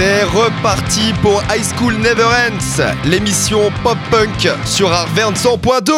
C'est 0.00 0.22
reparti 0.22 1.12
pour 1.22 1.42
High 1.50 1.64
School 1.76 1.94
Never 1.94 2.22
Ends, 2.22 2.84
l'émission 3.04 3.58
pop-punk 3.82 4.48
sur 4.64 4.92
Arverne 4.92 5.34
100.2. 5.34 5.90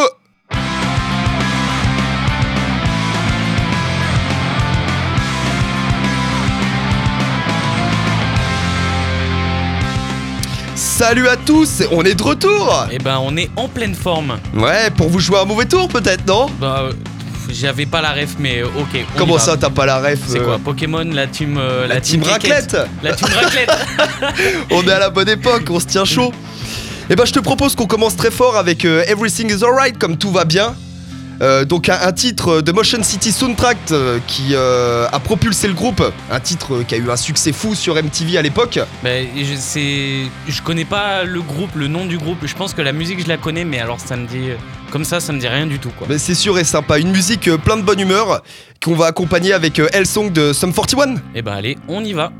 Salut 10.74 11.28
à 11.28 11.36
tous, 11.36 11.82
on 11.92 12.02
est 12.02 12.14
de 12.14 12.22
retour 12.22 12.86
Eh 12.90 12.96
ben, 12.96 13.18
on 13.22 13.36
est 13.36 13.50
en 13.56 13.68
pleine 13.68 13.94
forme. 13.94 14.38
Ouais, 14.54 14.88
pour 14.96 15.10
vous 15.10 15.20
jouer 15.20 15.40
un 15.40 15.44
mauvais 15.44 15.66
tour 15.66 15.88
peut-être, 15.88 16.26
non? 16.26 16.46
Bah, 16.58 16.88
j'avais 17.52 17.86
pas 17.86 18.00
la 18.00 18.12
ref, 18.12 18.36
mais 18.38 18.62
euh, 18.62 18.66
ok. 18.78 19.04
on 19.14 19.18
Comment 19.18 19.38
ça, 19.38 19.56
t'as 19.56 19.70
pas 19.70 19.86
la 19.86 19.98
ref 20.00 20.18
C'est 20.26 20.40
euh, 20.40 20.44
quoi 20.44 20.58
Pokémon, 20.58 21.04
la 21.12 21.26
team. 21.26 21.56
euh, 21.58 21.86
La 21.86 22.00
team 22.00 22.20
Cricket 22.22 22.52
raclette 22.52 22.76
La 23.02 23.12
team 23.14 23.28
raclette 23.34 23.70
On 24.70 24.82
est 24.82 24.92
à 24.92 24.98
la 24.98 25.10
bonne 25.10 25.28
époque, 25.28 25.64
on 25.70 25.80
se 25.80 25.86
tient 25.86 26.04
chaud. 26.04 26.32
Et 27.08 27.16
ben 27.16 27.24
je 27.24 27.32
te 27.32 27.40
propose 27.40 27.74
qu'on 27.74 27.86
commence 27.86 28.16
très 28.16 28.30
fort 28.30 28.56
avec 28.56 28.84
euh, 28.84 29.02
Everything 29.08 29.50
is 29.50 29.64
Alright, 29.64 29.98
comme 29.98 30.16
tout 30.16 30.30
va 30.30 30.44
bien. 30.44 30.74
Euh, 31.42 31.64
donc 31.64 31.88
un, 31.88 31.98
un 32.02 32.12
titre 32.12 32.60
de 32.60 32.70
Motion 32.70 33.02
City 33.02 33.32
Soundtrack 33.32 33.78
euh, 33.92 34.18
qui 34.26 34.48
euh, 34.52 35.06
a 35.10 35.18
propulsé 35.20 35.68
le 35.68 35.72
groupe, 35.74 36.02
un 36.30 36.38
titre 36.38 36.74
euh, 36.74 36.82
qui 36.86 36.94
a 36.94 36.98
eu 36.98 37.10
un 37.10 37.16
succès 37.16 37.52
fou 37.52 37.74
sur 37.74 37.94
MTV 37.94 38.36
à 38.36 38.42
l'époque. 38.42 38.78
Bah, 39.02 39.08
je, 39.34 40.26
je 40.48 40.62
connais 40.62 40.84
pas 40.84 41.24
le 41.24 41.40
groupe, 41.40 41.70
le 41.76 41.88
nom 41.88 42.04
du 42.04 42.18
groupe. 42.18 42.40
Je 42.44 42.54
pense 42.54 42.74
que 42.74 42.82
la 42.82 42.92
musique, 42.92 43.22
je 43.22 43.28
la 43.28 43.38
connais, 43.38 43.64
mais 43.64 43.80
alors 43.80 43.98
ça 44.00 44.16
me 44.16 44.26
dit. 44.26 44.50
Comme 44.90 45.04
ça, 45.04 45.20
ça 45.20 45.32
me 45.32 45.38
dit 45.38 45.46
rien 45.46 45.66
du 45.66 45.78
tout, 45.78 45.90
quoi. 45.96 46.08
Mais 46.10 46.18
c'est 46.18 46.34
sûr 46.34 46.58
et 46.58 46.64
sympa, 46.64 46.98
une 46.98 47.12
musique 47.12 47.46
euh, 47.46 47.56
plein 47.56 47.76
de 47.76 47.82
bonne 47.82 48.00
humeur 48.00 48.42
qu'on 48.82 48.94
va 48.94 49.06
accompagner 49.06 49.52
avec 49.52 49.78
euh, 49.78 49.88
Hellsong 49.92 50.32
de 50.32 50.52
Sum 50.52 50.72
41. 50.72 51.14
Eh 51.34 51.42
ben, 51.42 51.52
allez, 51.52 51.78
on 51.86 52.04
y 52.04 52.12
va. 52.12 52.32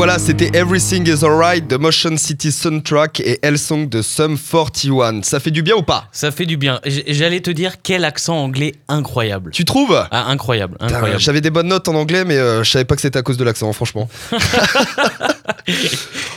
Voilà, 0.00 0.18
c'était 0.18 0.50
Everything 0.56 1.06
is 1.06 1.22
Alright 1.22 1.66
de 1.68 1.76
Motion 1.76 2.16
City 2.16 2.50
Soundtrack 2.50 3.20
et 3.20 3.38
L-Song 3.42 3.86
de 3.86 4.00
Sum 4.00 4.38
41. 4.38 5.22
Ça 5.22 5.40
fait 5.40 5.50
du 5.50 5.62
bien 5.62 5.76
ou 5.76 5.82
pas? 5.82 6.08
Ça 6.10 6.30
fait 6.30 6.46
du 6.46 6.56
bien. 6.56 6.80
J'allais 6.86 7.40
te 7.40 7.50
dire 7.50 7.82
quel 7.82 8.06
accent 8.06 8.34
anglais 8.34 8.76
incroyable. 8.88 9.50
Tu 9.50 9.66
trouves? 9.66 10.02
Ah, 10.10 10.24
incroyable, 10.30 10.78
incroyable. 10.80 11.20
J'avais 11.20 11.42
des 11.42 11.50
bonnes 11.50 11.68
notes 11.68 11.86
en 11.86 11.94
anglais, 11.96 12.24
mais 12.24 12.38
euh, 12.38 12.64
je 12.64 12.70
savais 12.70 12.86
pas 12.86 12.94
que 12.94 13.02
c'était 13.02 13.18
à 13.18 13.22
cause 13.22 13.36
de 13.36 13.44
l'accent, 13.44 13.70
franchement. 13.74 14.08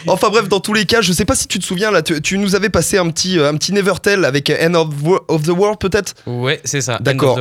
enfin 0.08 0.30
bref, 0.30 0.48
dans 0.50 0.60
tous 0.60 0.74
les 0.74 0.86
cas, 0.86 1.02
je 1.02 1.12
sais 1.14 1.26
pas 1.26 1.36
si 1.36 1.48
tu 1.48 1.60
te 1.60 1.66
souviens 1.66 1.92
là, 1.92 2.02
tu, 2.02 2.22
tu 2.22 2.38
nous 2.38 2.56
avais 2.56 2.70
passé 2.70 2.98
un 2.98 3.10
petit, 3.10 3.40
euh, 3.40 3.50
un 3.50 3.56
petit 3.56 3.74
Nevertell 3.74 4.26
avec 4.26 4.50
End 4.50 4.74
of, 4.76 5.44
the 5.44 5.50
World 5.50 5.80
peut-être 5.80 6.14
Ouais, 6.26 6.60
c'est 6.64 6.82
ça. 6.82 6.98
D'accord. 7.02 7.36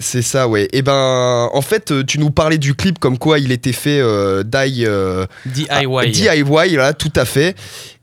C'est 0.00 0.22
ça, 0.22 0.48
ouais. 0.48 0.68
Et 0.72 0.82
ben, 0.82 1.48
en 1.52 1.62
fait, 1.62 1.90
euh, 1.90 2.04
tu 2.04 2.18
nous 2.18 2.30
parlais 2.30 2.58
du 2.58 2.74
clip 2.74 2.98
comme 2.98 3.18
quoi 3.18 3.38
il 3.38 3.52
était 3.52 3.72
fait 3.72 4.00
euh, 4.00 4.42
die, 4.42 4.84
euh, 4.86 5.26
DIY. 5.46 5.66
ah, 5.70 5.80
DIY, 6.10 6.76
là, 6.76 6.92
tout 6.92 7.12
à 7.16 7.24
fait. 7.24 7.56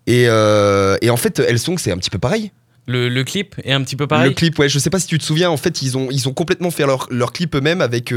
Et, 0.08 0.26
euh, 0.28 0.98
et 1.02 1.10
en 1.10 1.18
fait, 1.18 1.40
L-Song, 1.40 1.78
c'est 1.80 1.92
un 1.92 1.98
petit 1.98 2.10
peu 2.10 2.18
pareil. 2.20 2.52
Le, 2.88 3.08
le 3.10 3.24
clip 3.24 3.56
est 3.64 3.72
un 3.74 3.82
petit 3.84 3.96
peu 3.96 4.08
pareil. 4.08 4.30
Le 4.30 4.34
clip, 4.36 4.58
ouais, 4.60 4.68
je 4.68 4.80
sais 4.80 4.90
pas 4.90 5.00
si 5.00 5.06
tu 5.08 5.18
te 5.20 5.24
souviens, 5.24 5.50
en 5.52 5.58
fait, 5.58 5.82
ils 5.84 5.98
ont, 5.98 6.08
ils 6.12 6.28
ont 6.28 6.34
complètement 6.34 6.72
fait 6.72 6.86
leur, 6.86 7.08
leur 7.12 7.32
clip 7.32 7.56
eux-mêmes 7.56 7.80
avec, 7.82 8.12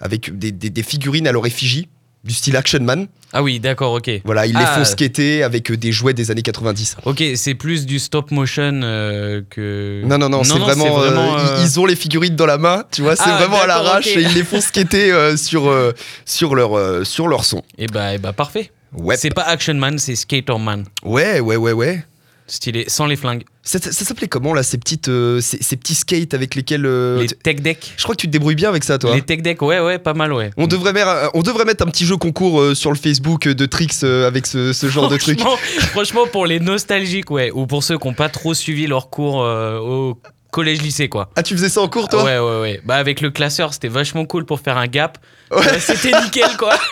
avec 0.00 0.36
des, 0.38 0.50
des- 0.52 0.70
des 0.70 0.82
figurines 0.82 1.26
à 1.28 1.32
leur 1.32 1.46
effigie, 1.46 1.88
du 2.24 2.34
style 2.34 2.56
Action 2.56 2.80
Man. 2.80 3.06
Ah 3.32 3.42
oui, 3.42 3.60
d'accord, 3.60 3.92
ok. 3.92 4.10
Voilà, 4.24 4.46
ils 4.46 4.52
les 4.56 4.64
Ah. 4.64 4.78
font 4.78 4.84
skater 4.84 5.42
avec 5.42 5.70
euh, 5.70 5.76
des 5.76 5.92
jouets 5.92 6.14
des 6.14 6.30
années 6.30 6.42
90. 6.42 6.96
Ok, 7.04 7.22
c'est 7.34 7.54
plus 7.54 7.84
du 7.84 7.98
stop 7.98 8.30
motion 8.30 8.80
euh, 8.82 9.42
que. 9.50 10.02
Non, 10.04 10.18
non, 10.18 10.28
non, 10.28 10.44
c'est 10.44 10.58
vraiment. 10.58 10.86
euh, 11.00 11.08
vraiment, 11.10 11.38
ils- 11.38 11.44
euh, 11.44 11.62
Ils, 11.64 11.80
ont 11.80 11.86
les 11.86 11.96
figurines 11.96 12.36
dans 12.36 12.46
la 12.46 12.58
main, 12.58 12.84
tu 12.90 13.02
vois, 13.02 13.16
c'est 13.16 13.22
Ah, 13.26 13.36
vraiment 13.38 13.60
à 13.60 13.66
l'arrache 13.66 14.06
et 14.06 14.22
ils 14.22 14.32
les 14.34 14.44
font 14.44 14.60
skater 14.60 15.12
euh, 15.12 15.36
sur, 15.36 15.68
euh, 15.68 15.92
sur, 16.24 16.54
leur, 16.54 16.76
euh, 16.78 17.04
sur 17.04 17.26
leur 17.28 17.44
son. 17.44 17.62
Et 17.76 17.86
bah, 17.88 18.14
eh 18.14 18.18
bah, 18.18 18.32
parfait. 18.32 18.70
Ouais, 18.96 19.16
C'est 19.16 19.34
pas 19.34 19.42
Action 19.42 19.74
Man, 19.74 19.98
c'est 19.98 20.14
Skater 20.14 20.56
Man. 20.58 20.84
ouais, 21.04 21.40
ouais, 21.40 21.56
ouais, 21.56 21.72
ouais. 21.72 22.04
Stylé, 22.46 22.84
sans 22.88 23.06
les 23.06 23.16
flingues. 23.16 23.44
Ça, 23.62 23.78
ça- 23.78 23.90
ça 23.90 24.04
s'appelait 24.04 24.28
comment 24.28 24.52
là, 24.52 24.62
ces, 24.62 24.76
petites, 24.76 25.08
euh, 25.08 25.40
ces, 25.40 25.62
ces 25.62 25.76
petits 25.76 25.94
skates 25.94 26.34
avec 26.34 26.54
lesquels. 26.54 26.84
euh, 26.84 27.22
les 27.22 27.28
tech 27.28 27.56
decks. 27.62 27.94
Je 27.96 28.02
crois 28.02 28.14
que 28.14 28.20
tu 28.20 28.26
te 28.26 28.32
débrouilles 28.32 28.54
bien 28.54 28.68
avec 28.68 28.84
ça, 28.84 28.98
toi. 28.98 29.14
Les 29.14 29.22
tech 29.22 29.40
decks, 29.40 29.62
ouais, 29.62 29.80
ouais, 29.80 29.98
pas 29.98 30.12
mal, 30.12 30.30
ouais. 30.32 30.50
On 30.58 30.66
devrait, 30.66 30.92
mettre, 30.92 31.30
on 31.32 31.40
devrait 31.42 31.64
mettre 31.64 31.82
un 31.86 31.90
petit 31.90 32.04
jeu 32.04 32.18
concours 32.18 32.60
euh, 32.60 32.74
sur 32.74 32.90
le 32.90 32.98
Facebook 32.98 33.46
euh, 33.46 33.54
de 33.54 33.64
tricks 33.64 33.94
euh, 34.04 34.26
avec 34.26 34.46
ce, 34.46 34.74
ce 34.74 34.88
genre 34.88 35.08
de 35.08 35.16
truc. 35.16 35.40
Franchement, 35.40 36.26
pour 36.30 36.44
les 36.46 36.60
nostalgiques, 36.60 37.30
ouais, 37.30 37.50
ou 37.50 37.66
pour 37.66 37.82
ceux 37.82 37.96
qui 37.98 38.06
n'ont 38.06 38.12
pas 38.14 38.28
trop 38.28 38.52
suivi 38.52 38.86
leur 38.86 39.08
cours 39.08 39.42
euh, 39.42 40.12
au 40.54 40.62
collège-lycée, 40.64 41.08
quoi. 41.08 41.30
Ah, 41.34 41.42
tu 41.42 41.54
faisais 41.54 41.68
ça 41.68 41.80
en 41.80 41.88
cours, 41.88 42.08
toi? 42.08 42.22
Ouais, 42.24 42.38
ouais, 42.38 42.60
ouais. 42.60 42.80
Bah, 42.84 42.94
avec 42.94 43.20
le 43.20 43.30
classeur, 43.30 43.74
c'était 43.74 43.88
vachement 43.88 44.24
cool 44.24 44.46
pour 44.46 44.60
faire 44.60 44.78
un 44.78 44.86
gap. 44.86 45.18
Ouais. 45.50 45.58
Euh, 45.66 45.78
c'était 45.80 46.12
nickel, 46.22 46.56
quoi. 46.58 46.74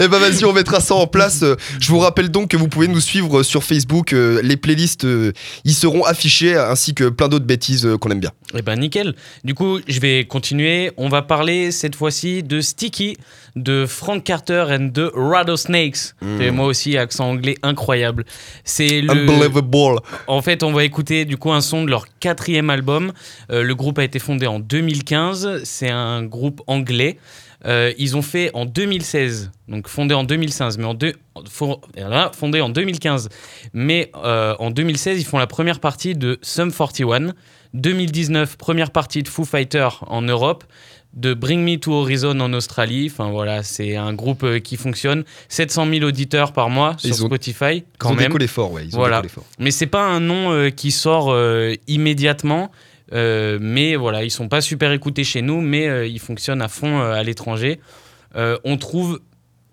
Eh 0.00 0.08
ben 0.08 0.18
vas-y, 0.18 0.44
on 0.44 0.52
mettra 0.52 0.80
ça 0.80 0.94
en 0.94 1.06
place. 1.06 1.42
Euh, 1.42 1.56
Je 1.80 1.88
vous 1.88 1.98
rappelle 1.98 2.30
donc 2.30 2.48
que 2.50 2.56
vous 2.56 2.68
pouvez 2.68 2.88
nous 2.88 3.00
suivre 3.00 3.42
sur 3.42 3.64
Facebook. 3.64 4.12
Euh, 4.12 4.40
Les 4.42 4.56
playlists 4.56 5.04
euh, 5.04 5.32
y 5.64 5.72
seront 5.72 6.04
affichées, 6.04 6.56
ainsi 6.56 6.94
que 6.94 7.08
plein 7.08 7.28
d'autres 7.28 7.44
bêtises 7.44 7.84
euh, 7.86 7.96
qu'on 7.98 8.10
aime 8.10 8.20
bien. 8.20 8.30
Eh 8.54 8.62
ben 8.62 8.76
nickel. 8.78 9.14
Du 9.44 9.54
coup, 9.54 9.78
je 9.86 10.00
vais 10.00 10.24
continuer. 10.24 10.90
On 10.96 11.08
va 11.08 11.22
parler 11.22 11.70
cette 11.70 11.96
fois-ci 11.96 12.42
de 12.42 12.60
Sticky, 12.60 13.16
de 13.62 13.86
Frank 13.86 14.24
Carter 14.24 14.64
and 14.70 14.90
de 14.92 15.10
Rattlesnakes. 15.14 16.14
Et 16.40 16.50
moi 16.50 16.66
aussi, 16.66 16.96
accent 16.96 17.28
anglais 17.28 17.56
incroyable. 17.62 18.24
C'est 18.64 19.00
le. 19.00 19.10
Unbelievable. 19.10 20.00
En 20.26 20.42
fait, 20.42 20.62
on 20.62 20.72
va 20.72 20.84
écouter 20.84 21.24
du 21.24 21.36
coup 21.36 21.52
un 21.52 21.60
son 21.60 21.84
de 21.84 21.90
leur 21.90 22.06
quatrième 22.20 22.70
album. 22.70 23.12
Euh, 23.50 23.62
le 23.62 23.74
groupe 23.74 23.98
a 23.98 24.04
été 24.04 24.18
fondé 24.18 24.46
en 24.46 24.58
2015. 24.60 25.62
C'est 25.64 25.90
un 25.90 26.22
groupe 26.22 26.60
anglais. 26.66 27.18
Euh, 27.66 27.92
ils 27.98 28.16
ont 28.16 28.22
fait 28.22 28.52
en 28.54 28.66
2016, 28.66 29.50
donc 29.66 29.88
fondé 29.88 30.14
en 30.14 30.22
2015, 30.22 30.78
mais 30.78 30.84
en 30.84 30.94
deux, 30.94 31.14
fo- 31.50 31.80
voilà, 31.96 32.30
fondé 32.32 32.60
en 32.60 32.68
2015, 32.68 33.28
mais 33.72 34.12
euh, 34.24 34.54
en 34.60 34.70
2016 34.70 35.20
ils 35.20 35.24
font 35.24 35.38
la 35.38 35.48
première 35.48 35.80
partie 35.80 36.14
de 36.14 36.38
Sum 36.40 36.70
41, 36.72 37.32
2019 37.74 38.56
première 38.56 38.92
partie 38.92 39.24
de 39.24 39.28
Foo 39.28 39.44
Fighters 39.44 40.04
en 40.06 40.22
Europe, 40.22 40.62
de 41.18 41.34
Bring 41.34 41.62
Me 41.64 41.76
to 41.78 41.92
Horizon 41.92 42.38
en 42.40 42.52
Australie. 42.52 43.10
Enfin 43.12 43.30
voilà, 43.30 43.62
c'est 43.62 43.96
un 43.96 44.12
groupe 44.14 44.44
euh, 44.44 44.58
qui 44.60 44.76
fonctionne. 44.76 45.24
700 45.48 45.86
000 45.90 46.04
auditeurs 46.06 46.52
par 46.52 46.70
mois 46.70 46.94
sur 46.98 47.08
Ils 47.10 47.22
ont- 47.24 47.26
Spotify, 47.26 47.84
quand 47.98 48.10
Ils 48.10 48.12
ont 48.12 48.16
même. 48.16 48.26
décollé 48.28 48.46
fort, 48.46 48.72
ouais. 48.72 48.84
Ils 48.86 48.94
ont 48.94 48.98
Voilà. 48.98 49.22
fort. 49.28 49.44
Mais 49.58 49.70
c'est 49.70 49.86
pas 49.86 50.04
un 50.04 50.20
nom 50.20 50.52
euh, 50.52 50.70
qui 50.70 50.90
sort 50.90 51.30
euh, 51.30 51.74
immédiatement. 51.86 52.70
euh, 53.14 53.58
mais 53.60 53.96
voilà, 53.96 54.22
ils 54.22 54.30
sont 54.30 54.48
pas 54.48 54.60
super 54.60 54.92
écoutés 54.92 55.24
chez 55.24 55.40
nous, 55.42 55.60
mais 55.62 56.10
ils 56.10 56.18
fonctionnent 56.20 56.60
à 56.62 56.68
fond 56.68 57.00
à 57.00 57.22
l'étranger. 57.22 57.80
On 58.36 58.76
trouve 58.76 59.20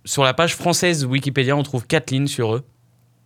sur 0.06 0.24
la 0.24 0.34
page 0.34 0.56
française 0.56 1.04
Wikipédia, 1.06 1.56
on 1.58 1.64
trouve 1.64 1.86
4 1.86 2.12
lignes 2.12 2.28
sur 2.28 2.56
eux 2.56 2.64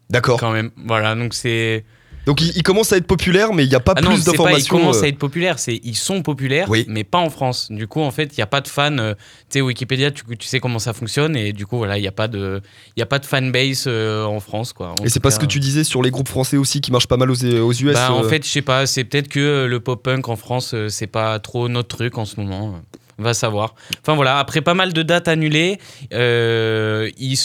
D'accord. 0.10 0.40
quand 0.40 0.52
même. 0.52 0.72
Voilà, 0.78 1.14
donc 1.16 1.34
c'est 1.36 1.84
Donc 2.30 2.42
ils, 2.42 2.56
ils 2.56 2.62
commencent 2.62 2.94
à 2.94 2.98
être 2.98 3.08
populaires, 3.08 3.54
mais 3.54 3.66
il 3.66 3.70
n'y 3.70 3.76
a 3.76 3.80
pas 3.80 3.94
ah 3.96 4.02
plus 4.02 4.08
pas 4.08 4.14
ils 4.14 4.24
d'informations. 4.24 4.78
commencent 4.78 4.98
euh, 5.02 5.06
à 5.06 5.08
être 5.08 5.18
populaires, 5.18 5.58
c'est 5.58 5.82
ils 5.84 5.96
sont 5.96 6.22
populaires, 6.22 6.70
Oui. 6.70 6.86
mais 6.88 7.04
pas 7.04 7.18
en 7.18 7.32
France. 7.32 7.72
Du 7.72 7.88
coup, 7.88 8.02
en 8.02 8.12
fait, 8.12 8.30
il 8.34 8.38
y 8.38 8.44
a 8.44 8.46
pas 8.46 8.62
de 8.62 8.68
fans. 8.68 8.96
euh, 9.00 9.16
tu 9.16 9.54
sais, 9.58 9.62
Wikipédia, 9.62 10.12
tu, 10.12 10.24
tu 10.38 10.48
sais 10.48 10.60
comment 10.60 10.78
ça 10.78 10.94
fonctionne, 10.94 11.36
et 11.36 11.54
du 11.54 11.66
coup, 11.66 11.78
voilà, 11.78 11.98
il 11.98 12.04
y 12.04 12.08
a 12.08 12.12
pas 12.12 12.28
de, 12.28 12.62
il 12.96 13.02
a 13.02 13.08
pas 13.08 13.18
de 13.18 13.26
fanbase 13.26 13.86
euh, 13.88 14.26
en 14.26 14.40
France, 14.40 14.74
quoi. 14.74 14.94
En 15.00 15.04
Et 15.04 15.10
c'est 15.10 15.20
pas 15.20 15.32
ce 15.32 15.40
que 15.40 15.48
tu 15.48 15.60
disais 15.60 15.84
sur 15.84 16.04
les 16.04 16.12
groupes 16.12 16.30
français 16.30 16.58
aussi 16.58 16.82
qui 16.82 16.92
marchent 16.92 17.08
pas 17.08 17.18
mal 17.18 17.32
aux, 17.32 17.44
aux 17.44 17.74
US. 17.74 17.94
Bah, 17.94 18.14
en 18.14 18.22
fait, 18.22 18.46
je 18.46 18.50
sais 18.52 18.62
pas, 18.62 18.86
c'est 18.86 19.06
peut-être 19.06 19.28
que 19.28 19.66
le 19.66 19.80
pop-punk 19.80 20.30
en 20.30 20.36
France, 20.36 20.76
c'est 20.90 21.08
pas 21.08 21.40
trop 21.40 21.68
notre 21.68 21.98
truc 21.98 22.20
en 22.20 22.26
ce 22.26 22.40
moment 22.40 22.80
va 23.20 23.34
savoir. 23.34 23.76
Enfin 24.02 24.16
voilà, 24.16 24.40
après 24.40 24.62
pas 24.62 24.74
mal 24.74 24.94
de 24.94 25.04
dates 25.04 25.28
annulées, 25.28 25.80
euh, 26.14 27.10
ils, 27.18 27.38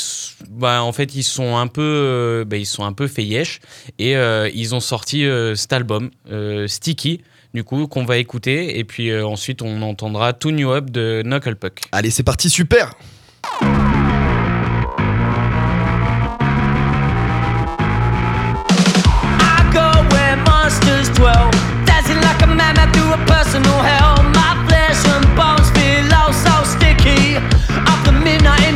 bah, 0.50 0.82
en 0.82 0.92
fait 0.92 1.14
ils 1.14 1.22
sont 1.22 1.56
un 1.56 1.66
peu, 1.66 1.82
euh, 1.82 2.44
bah, 2.44 2.56
ils 2.56 2.66
sont 2.66 2.84
un 2.84 2.92
peu 2.92 3.08
et 3.98 4.16
euh, 4.16 4.50
ils 4.54 4.74
ont 4.74 4.80
sorti 4.80 5.24
euh, 5.24 5.54
cet 5.54 5.72
album 5.72 6.10
Sticky. 6.66 7.20
Du 7.52 7.62
coup, 7.62 7.86
qu'on 7.86 8.04
va 8.04 8.16
écouter, 8.16 8.80
et 8.80 8.84
puis 8.84 9.16
ensuite 9.16 9.62
on 9.62 9.80
entendra 9.82 10.32
Tout 10.32 10.50
New 10.50 10.72
Up 10.72 10.90
de 10.90 11.22
Knuckle 11.24 11.54
Puck. 11.54 11.82
Allez, 11.92 12.10
c'est 12.10 12.24
parti, 12.24 12.50
super! 12.50 12.94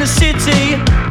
city. 0.08 1.07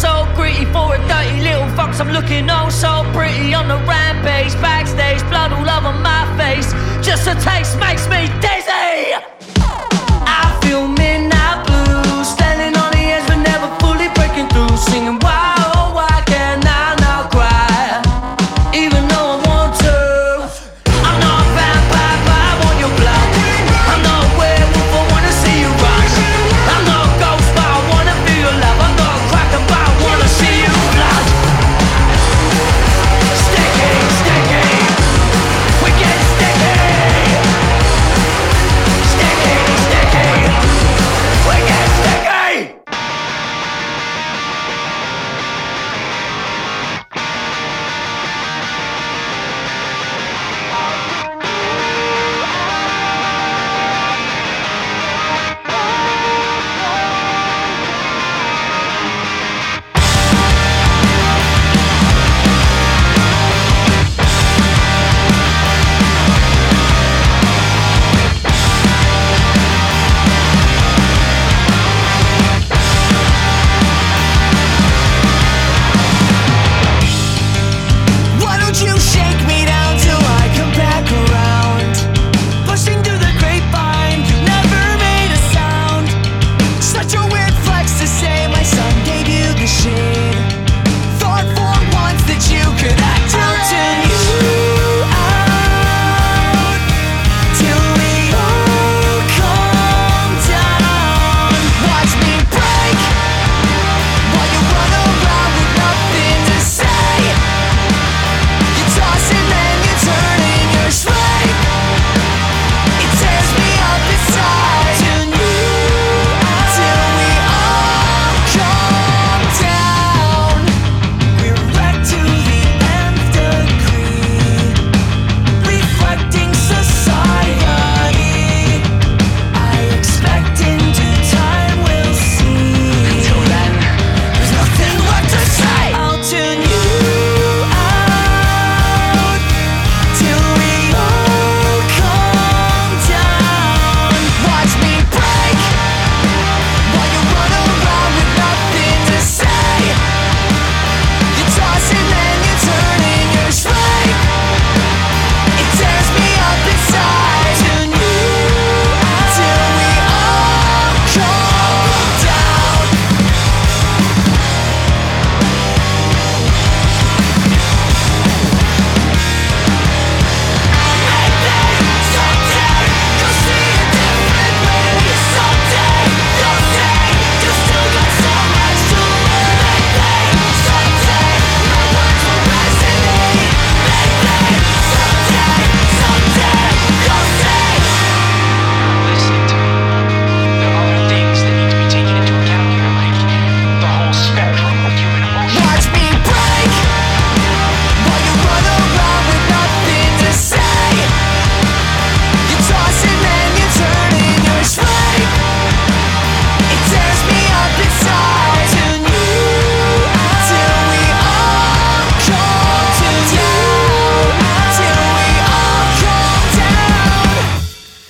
so 0.00 0.26
gritty 0.34 0.64
for 0.72 0.94
a 0.94 0.98
dirty 1.08 1.42
little 1.42 1.68
fox. 1.76 2.00
I'm 2.00 2.08
looking 2.08 2.48
oh 2.48 2.70
so 2.70 3.04
pretty 3.12 3.52
on 3.52 3.68
the 3.68 3.76
rampage, 3.84 4.54
backstage, 4.54 5.20
blood 5.28 5.52
all 5.52 5.68
over 5.68 5.92
my 6.00 6.24
face. 6.38 6.72
Just 7.04 7.26
a 7.26 7.34
taste 7.34 7.78
makes 7.78 8.08
me 8.08 8.28
dizzy. 8.40 9.39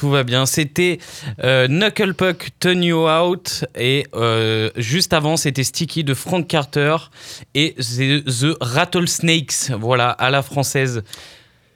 Tout 0.00 0.09
va 0.09 0.23
bien. 0.23 0.47
C'était 0.47 0.99
euh, 1.45 1.69
Knuckle 1.69 2.14
Puck 2.14 2.49
Turn 2.59 2.83
You 2.83 3.07
Out 3.07 3.66
et 3.78 4.07
euh, 4.14 4.71
juste 4.76 5.12
avant 5.12 5.37
c'était 5.37 5.62
Sticky 5.62 6.04
de 6.04 6.14
Frank 6.14 6.47
Carter 6.47 6.97
et 7.54 7.75
The, 7.75 8.25
The 8.25 8.57
Rattlesnakes, 8.62 9.73
voilà, 9.78 10.09
à 10.09 10.30
la 10.30 10.40
française. 10.40 11.02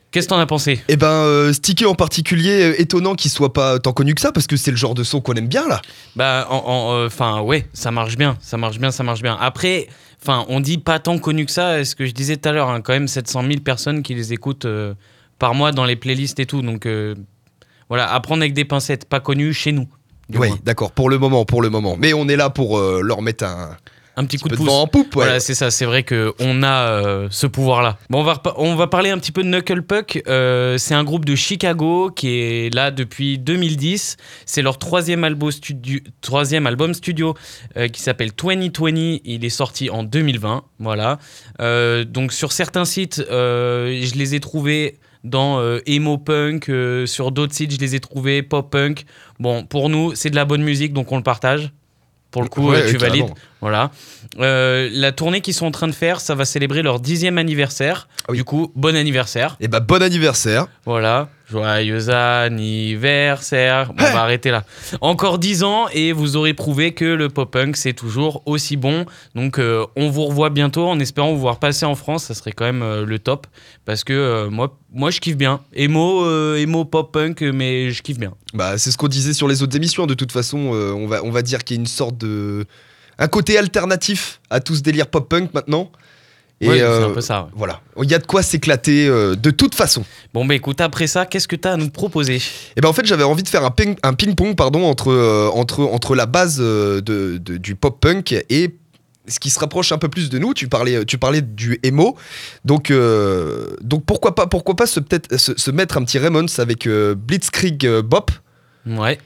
Qu'est-ce 0.09 0.25
que 0.25 0.33
t'en 0.33 0.39
as 0.39 0.47
pensé? 0.47 0.81
Et 0.87 0.95
ben, 0.95 1.07
euh, 1.07 1.53
Sticky 1.53 1.85
en 1.85 1.93
particulier, 1.93 2.63
euh, 2.63 2.81
étonnant 2.81 3.13
qu'il 3.13 3.29
soit 3.29 3.53
pas 3.53 3.77
tant 3.77 3.93
connu 3.93 4.15
que 4.15 4.21
ça, 4.21 4.31
parce 4.31 4.47
que 4.47 4.57
c'est 4.57 4.71
le 4.71 4.77
genre 4.77 4.95
de 4.95 5.03
son 5.03 5.21
qu'on 5.21 5.33
aime 5.33 5.47
bien 5.47 5.67
là. 5.67 5.79
Bah, 6.15 6.47
enfin, 6.49 7.41
ouais, 7.41 7.67
ça 7.73 7.91
marche 7.91 8.17
bien, 8.17 8.37
ça 8.41 8.57
marche 8.57 8.79
bien, 8.79 8.89
ça 8.89 9.03
marche 9.03 9.21
bien. 9.21 9.37
Après, 9.39 9.87
enfin, 10.23 10.45
on 10.49 10.61
dit 10.61 10.79
pas 10.79 10.97
tant 10.97 11.19
connu 11.19 11.45
que 11.45 11.51
ça. 11.51 11.85
Ce 11.85 11.93
que 11.93 12.07
je 12.07 12.11
disais 12.11 12.37
tout 12.37 12.49
à 12.49 12.53
l'heure, 12.53 12.69
hein, 12.69 12.81
quand 12.81 12.93
même 12.93 13.07
700 13.07 13.43
000 13.43 13.53
personnes 13.59 14.01
qui 14.01 14.15
les 14.15 14.33
écoutent 14.33 14.65
par 15.37 15.53
mois 15.53 15.71
dans 15.71 15.85
les 15.85 15.95
playlists 15.95 16.39
et 16.39 16.47
tout. 16.47 16.63
Donc, 16.63 16.87
voilà, 17.89 18.11
à 18.13 18.19
prendre 18.19 18.41
avec 18.41 18.53
des 18.53 18.65
pincettes, 18.65 19.05
pas 19.05 19.19
connu 19.19 19.53
chez 19.53 19.71
nous. 19.71 19.87
Oui, 20.33 20.49
d'accord, 20.63 20.91
pour 20.91 21.09
le 21.09 21.19
moment, 21.19 21.45
pour 21.45 21.61
le 21.61 21.69
moment. 21.69 21.95
Mais 21.99 22.13
on 22.13 22.27
est 22.27 22.35
là 22.35 22.49
pour 22.49 22.79
euh, 22.79 23.01
leur 23.03 23.21
mettre 23.21 23.43
un 23.43 23.77
Un 24.17 24.25
petit 24.25 24.37
coup 24.39 24.49
de 24.49 24.55
pouce. 24.55 24.67
en 24.69 24.87
poupe. 24.87 25.15
ouais. 25.17 25.25
Voilà, 25.25 25.39
c'est 25.39 25.53
ça, 25.53 25.69
c'est 25.69 25.85
vrai 25.85 26.03
qu'on 26.03 26.63
a 26.63 26.89
euh, 26.89 27.27
ce 27.29 27.45
pouvoir-là. 27.45 27.99
Bon, 28.09 28.21
on 28.21 28.23
va, 28.23 28.41
on 28.57 28.73
va 28.75 28.87
parler 28.87 29.11
un 29.11 29.19
petit 29.19 29.31
peu 29.31 29.43
de 29.43 29.49
Knuckle 29.49 29.83
Puck. 29.83 30.23
Euh, 30.27 30.79
c'est 30.79 30.95
un 30.95 31.03
groupe 31.03 31.25
de 31.25 31.35
Chicago 31.35 32.09
qui 32.09 32.29
est 32.29 32.73
là 32.73 32.89
depuis 32.89 33.37
2010. 33.37 34.17
C'est 34.47 34.63
leur 34.63 34.79
troisième 34.79 35.23
album 35.23 35.51
studio, 35.51 35.99
troisième 36.21 36.65
album 36.65 36.95
studio 36.95 37.35
euh, 37.77 37.87
qui 37.87 38.01
s'appelle 38.01 38.31
2020. 38.31 39.19
Il 39.25 39.45
est 39.45 39.49
sorti 39.49 39.91
en 39.91 40.01
2020. 40.01 40.63
Voilà. 40.79 41.19
Donc, 41.59 42.33
sur 42.33 42.51
certains 42.51 42.85
sites, 42.85 43.23
je 43.29 44.15
les 44.15 44.33
ai 44.33 44.39
trouvés 44.39 44.97
dans 45.25 45.59
euh, 45.59 45.79
emo 45.85 46.17
punk. 46.17 46.69
euh, 46.69 47.05
sur 47.05 47.31
d'autres 47.31 47.53
sites, 47.53 47.71
je 47.73 47.79
les 47.79 47.95
ai 47.95 47.99
trouvés 47.99 48.41
pop 48.43 48.69
punk. 48.71 49.05
Bon, 49.39 49.63
pour 49.65 49.89
nous, 49.89 50.15
c'est 50.15 50.29
de 50.29 50.35
la 50.35 50.45
bonne 50.45 50.63
musique, 50.63 50.93
donc 50.93 51.11
on 51.11 51.17
le 51.17 51.23
partage. 51.23 51.71
Pour 52.31 52.43
le 52.43 52.47
coup, 52.49 52.69
Ouais, 52.69 52.83
euh, 52.83 52.91
tu 52.91 52.97
valides. 52.97 53.29
Voilà. 53.65 53.89
Euh, 54.37 54.91
la 54.93 55.11
tournée 55.11 55.41
qu'ils 55.41 55.55
sont 55.55 55.65
en 55.65 55.71
train 55.71 55.87
de 55.87 55.91
faire, 55.91 56.21
ça 56.21 56.35
va 56.35 56.45
célébrer 56.45 56.83
leur 56.83 56.99
dixième 56.99 57.39
anniversaire. 57.39 58.07
Ah 58.19 58.25
oui. 58.29 58.37
Du 58.37 58.43
coup, 58.43 58.71
bon 58.75 58.95
anniversaire. 58.95 59.57
Et 59.59 59.67
bah, 59.67 59.79
bon 59.79 60.03
anniversaire. 60.03 60.67
Voilà. 60.85 61.29
Joyeux 61.49 62.09
anniversaire. 62.11 63.91
Bon, 63.93 64.03
on 64.07 64.13
va 64.13 64.21
arrêter 64.21 64.51
là. 64.51 64.63
Encore 65.01 65.39
10 65.39 65.63
ans 65.63 65.87
et 65.91 66.11
vous 66.11 66.35
aurez 66.35 66.53
prouvé 66.53 66.93
que 66.93 67.05
le 67.05 67.29
pop-punk, 67.29 67.75
c'est 67.75 67.93
toujours 67.93 68.43
aussi 68.45 68.77
bon. 68.77 69.07
Donc, 69.33 69.57
euh, 69.57 69.83
on 69.95 70.11
vous 70.11 70.25
revoit 70.25 70.51
bientôt 70.51 70.87
en 70.87 70.99
espérant 70.99 71.33
vous 71.33 71.39
voir 71.39 71.57
passer 71.57 71.87
en 71.87 71.95
France. 71.95 72.25
Ça 72.25 72.35
serait 72.35 72.51
quand 72.51 72.65
même 72.65 72.83
euh, 72.83 73.03
le 73.03 73.17
top. 73.17 73.47
Parce 73.83 74.03
que 74.03 74.13
euh, 74.13 74.49
moi, 74.51 74.77
moi, 74.93 75.09
je 75.09 75.19
kiffe 75.19 75.37
bien. 75.37 75.61
Emo, 75.73 76.55
emo 76.55 76.85
pop-punk, 76.85 77.41
mais 77.41 77.89
je 77.89 78.03
kiffe 78.03 78.19
bien. 78.19 78.33
Bah, 78.53 78.77
c'est 78.77 78.91
ce 78.91 78.97
qu'on 78.97 79.07
disait 79.07 79.33
sur 79.33 79.47
les 79.47 79.63
autres 79.63 79.75
émissions. 79.75 80.05
De 80.05 80.13
toute 80.13 80.31
façon, 80.31 80.57
on, 80.57 81.07
va, 81.07 81.23
on 81.23 81.31
va 81.31 81.41
dire 81.41 81.63
qu'il 81.63 81.77
y 81.77 81.79
a 81.79 81.81
une 81.81 81.87
sorte 81.87 82.17
de. 82.19 82.67
Un 83.17 83.27
côté 83.27 83.57
alternatif 83.57 84.39
à 84.49 84.59
tout 84.59 84.75
ce 84.75 84.81
délire 84.81 85.07
pop-punk 85.07 85.53
maintenant. 85.53 85.91
Et 86.61 86.69
Ouais, 86.69 86.77
c'est 86.77 86.83
euh, 86.83 87.07
un 87.09 87.13
peu 87.13 87.19
ça. 87.21 87.43
ouais. 87.43 87.49
voilà, 87.53 87.81
il 88.01 88.09
y 88.09 88.13
a 88.13 88.17
de 88.19 88.25
quoi 88.25 88.41
s'éclater 88.41 89.07
euh, 89.07 89.35
de 89.35 89.51
toute 89.51 89.75
façon. 89.75 90.05
Bon, 90.33 90.45
bah 90.45 90.55
écoute, 90.55 90.79
après 90.79 91.05
ça, 91.05 91.25
qu'est-ce 91.25 91.49
que 91.49 91.57
tu 91.57 91.67
as 91.67 91.73
à 91.73 91.77
nous 91.77 91.89
proposer? 91.89 92.37
Et 92.77 92.81
ben 92.81 92.87
en 92.87 92.93
fait, 92.93 93.05
j'avais 93.05 93.25
envie 93.25 93.43
de 93.43 93.49
faire 93.49 93.65
un 93.65 93.71
ping- 93.71 93.97
un 94.03 94.13
ping-pong 94.13 94.55
pardon 94.55 94.85
entre, 94.85 95.11
euh, 95.11 95.49
entre, 95.53 95.81
entre 95.81 96.15
la 96.15 96.25
base 96.25 96.57
de, 96.57 97.01
de- 97.01 97.57
du 97.57 97.75
pop-punk 97.75 98.31
et 98.49 98.73
ce 99.27 99.39
qui 99.41 99.49
se 99.49 99.59
rapproche 99.59 99.91
un 99.91 99.97
peu 99.97 100.07
plus 100.07 100.29
de 100.29 100.39
nous. 100.39 100.53
Tu 100.53 100.69
parlais, 100.69 101.03
tu 101.03 101.17
parlais 101.17 101.41
du 101.41 101.77
emo, 101.83 102.15
donc, 102.63 102.89
donc 103.81 104.05
pourquoi 104.05 104.33
pas, 104.33 104.47
pourquoi 104.47 104.75
pas 104.77 104.85
se, 104.85 105.01
peut-être 105.01 105.35
se, 105.37 105.57
se 105.57 105.71
mettre 105.71 105.97
un 105.97 106.03
petit 106.05 106.19
Ramones 106.19 106.47
avec 106.57 106.87
Blitzkrieg 106.87 107.99
Bop. 107.99 108.31
Ouais. 108.85 109.17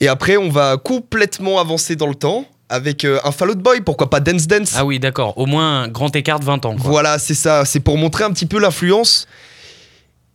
Et 0.00 0.06
après, 0.08 0.36
on 0.36 0.50
va 0.50 0.76
complètement 0.76 1.58
avancer 1.58 1.96
dans 1.96 2.06
le 2.06 2.14
temps 2.14 2.46
avec 2.68 3.04
euh, 3.04 3.18
un 3.24 3.32
Fall 3.32 3.50
Out 3.50 3.58
Boy. 3.58 3.80
Pourquoi 3.80 4.10
pas 4.10 4.20
Dance 4.20 4.46
Dance 4.46 4.72
Ah 4.76 4.84
oui, 4.84 4.98
d'accord. 4.98 5.36
Au 5.38 5.46
moins 5.46 5.82
un 5.82 5.88
grand 5.88 6.14
écart 6.14 6.40
de 6.40 6.44
20 6.44 6.64
ans. 6.66 6.76
Quoi. 6.76 6.90
Voilà, 6.90 7.18
c'est 7.18 7.34
ça. 7.34 7.64
C'est 7.64 7.80
pour 7.80 7.98
montrer 7.98 8.24
un 8.24 8.32
petit 8.32 8.46
peu 8.46 8.58
l'influence 8.58 9.26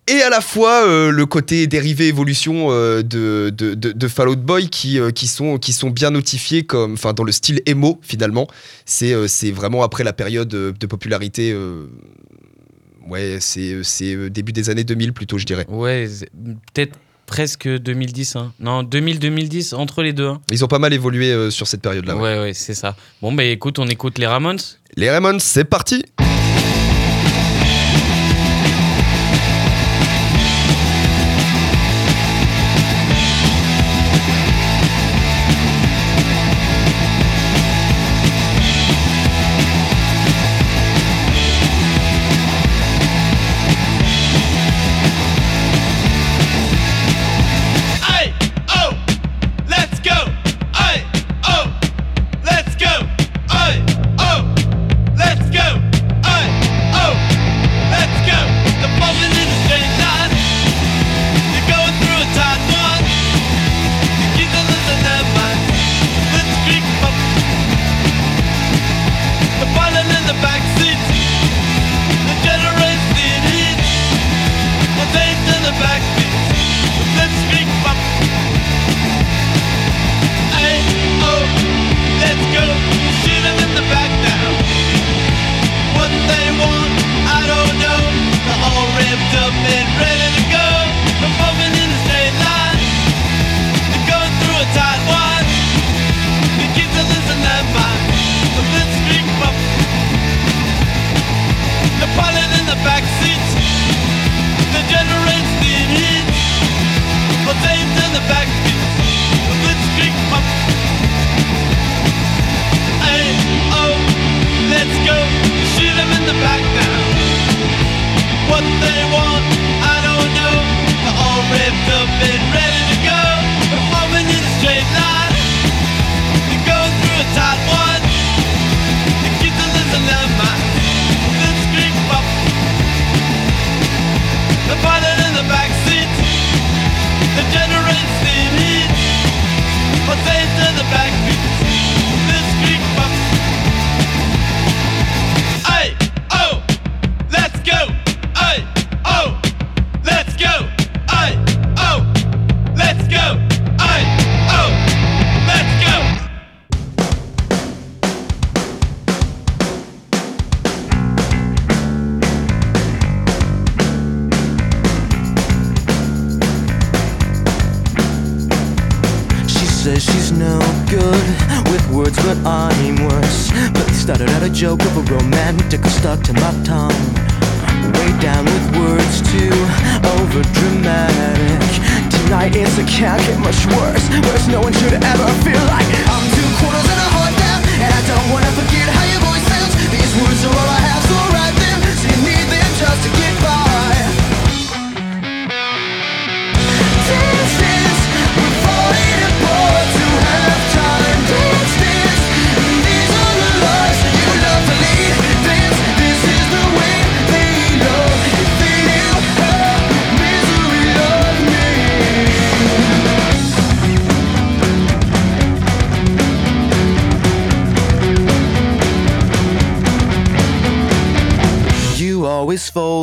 et 0.07 0.21
à 0.23 0.29
la 0.29 0.41
fois 0.41 0.85
euh, 0.85 1.11
le 1.11 1.25
côté 1.25 1.67
dérivé 1.67 2.07
évolution 2.07 2.67
euh, 2.71 3.03
de, 3.03 3.53
de, 3.55 3.75
de, 3.75 3.91
de 3.91 4.07
Fall 4.07 4.29
Out 4.29 4.41
Boy 4.41 4.67
qui, 4.69 4.99
qui, 5.13 5.27
sont, 5.27 5.57
qui 5.57 5.73
sont 5.73 5.89
bien 5.89 6.09
notifiés 6.09 6.63
comme, 6.63 6.93
enfin, 6.93 7.13
dans 7.13 7.23
le 7.23 7.31
style 7.31 7.61
emo 7.65 7.99
finalement. 8.01 8.47
C'est 8.85 9.27
c'est 9.27 9.51
vraiment 9.51 9.83
après 9.83 10.03
la 10.03 10.13
période 10.13 10.49
de 10.49 10.85
popularité. 10.87 11.55
ouais, 13.07 13.37
c'est 13.39 14.29
début 14.29 14.53
des 14.53 14.69
années 14.69 14.83
2000 14.83 15.13
plutôt, 15.13 15.37
je 15.37 15.45
dirais. 15.45 15.65
Ouais, 15.69 16.07
peut-être 16.73 16.97
presque 17.31 17.65
2010. 17.65 18.35
Hein. 18.35 18.51
Non, 18.59 18.83
2000-2010, 18.83 19.73
entre 19.75 20.03
les 20.03 20.11
deux. 20.11 20.27
hein. 20.27 20.41
Ils 20.51 20.65
ont 20.65 20.67
pas 20.67 20.79
mal 20.79 20.91
évolué 20.91 21.31
euh, 21.31 21.49
sur 21.49 21.65
cette 21.65 21.81
période-là. 21.81 22.17
ouais. 22.17 22.21
ouais, 22.21 22.39
ouais, 22.41 22.53
c'est 22.53 22.73
ça. 22.73 22.93
Bon, 23.21 23.31
bah 23.31 23.45
écoute, 23.45 23.79
on 23.79 23.87
écoute 23.87 24.17
les 24.19 24.27
Ramones. 24.27 24.59
Les 24.97 25.09
Ramones, 25.09 25.39
c'est 25.39 25.63
parti 25.63 26.03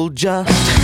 just 0.09 0.78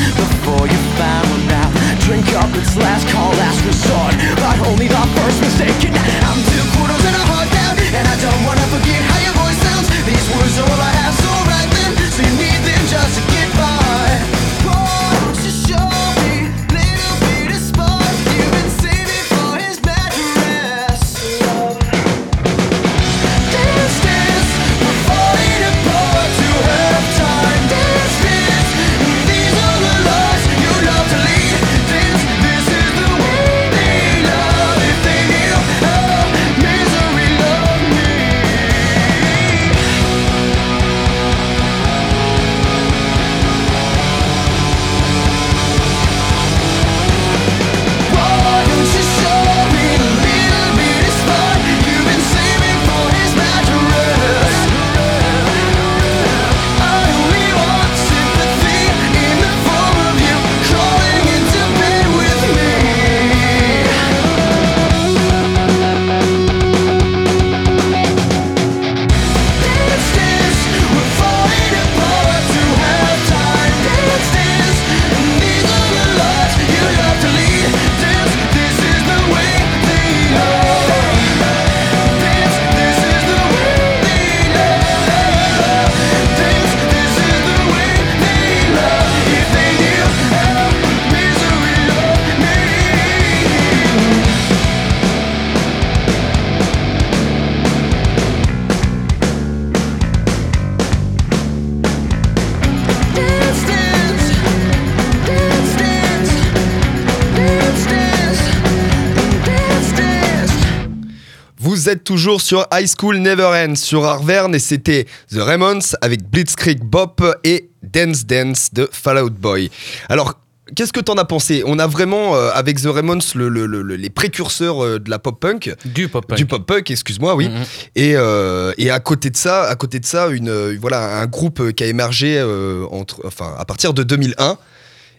êtes 111.94 112.04
toujours 112.04 112.40
sur 112.40 112.66
High 112.72 112.88
School 112.98 113.16
Never 113.18 113.44
Ends 113.66 113.76
sur 113.76 114.04
Arverne 114.04 114.54
et 114.54 114.58
c'était 114.58 115.06
The 115.32 115.38
Ramones 115.38 115.80
avec 116.00 116.28
Blitzkrieg 116.28 116.82
Bop 116.82 117.22
et 117.44 117.70
Dance 117.82 118.26
Dance 118.26 118.70
de 118.72 118.88
Fallout 118.90 119.30
Boy. 119.30 119.70
Alors, 120.08 120.34
qu'est-ce 120.74 120.92
que 120.92 121.00
t'en 121.00 121.14
as 121.14 121.24
pensé? 121.24 121.62
On 121.66 121.78
a 121.78 121.86
vraiment, 121.86 122.34
euh, 122.34 122.50
avec 122.52 122.80
The 122.82 122.86
Ramones, 122.86 123.20
le- 123.34 123.48
le- 123.48 123.66
le- 123.66 123.82
le- 123.82 123.96
les 123.96 124.10
précurseurs 124.10 124.82
euh, 124.84 124.98
de 124.98 125.08
la 125.08 125.18
pop-punk. 125.18 125.72
Du 125.84 126.08
pop-punk. 126.08 126.36
Du 126.36 126.46
pop-punk, 126.46 126.90
excuse-moi, 126.90 127.34
oui. 127.36 127.48
Mhm. 127.48 127.62
Et, 127.94 128.12
euh, 128.16 128.72
et 128.78 128.90
à 128.90 128.98
côté 129.00 129.30
de 129.30 129.36
ça, 129.36 129.64
à 129.64 129.74
côté 129.76 130.00
de 130.00 130.06
ça, 130.06 130.28
une 130.28 130.76
voilà 130.80 131.20
un 131.20 131.26
groupe 131.26 131.72
qui 131.72 131.84
a 131.84 131.86
émergé 131.86 132.42
entre, 132.90 133.20
enfin 133.26 133.54
à 133.58 133.64
partir 133.64 133.94
de 133.94 134.02
2001. 134.02 134.56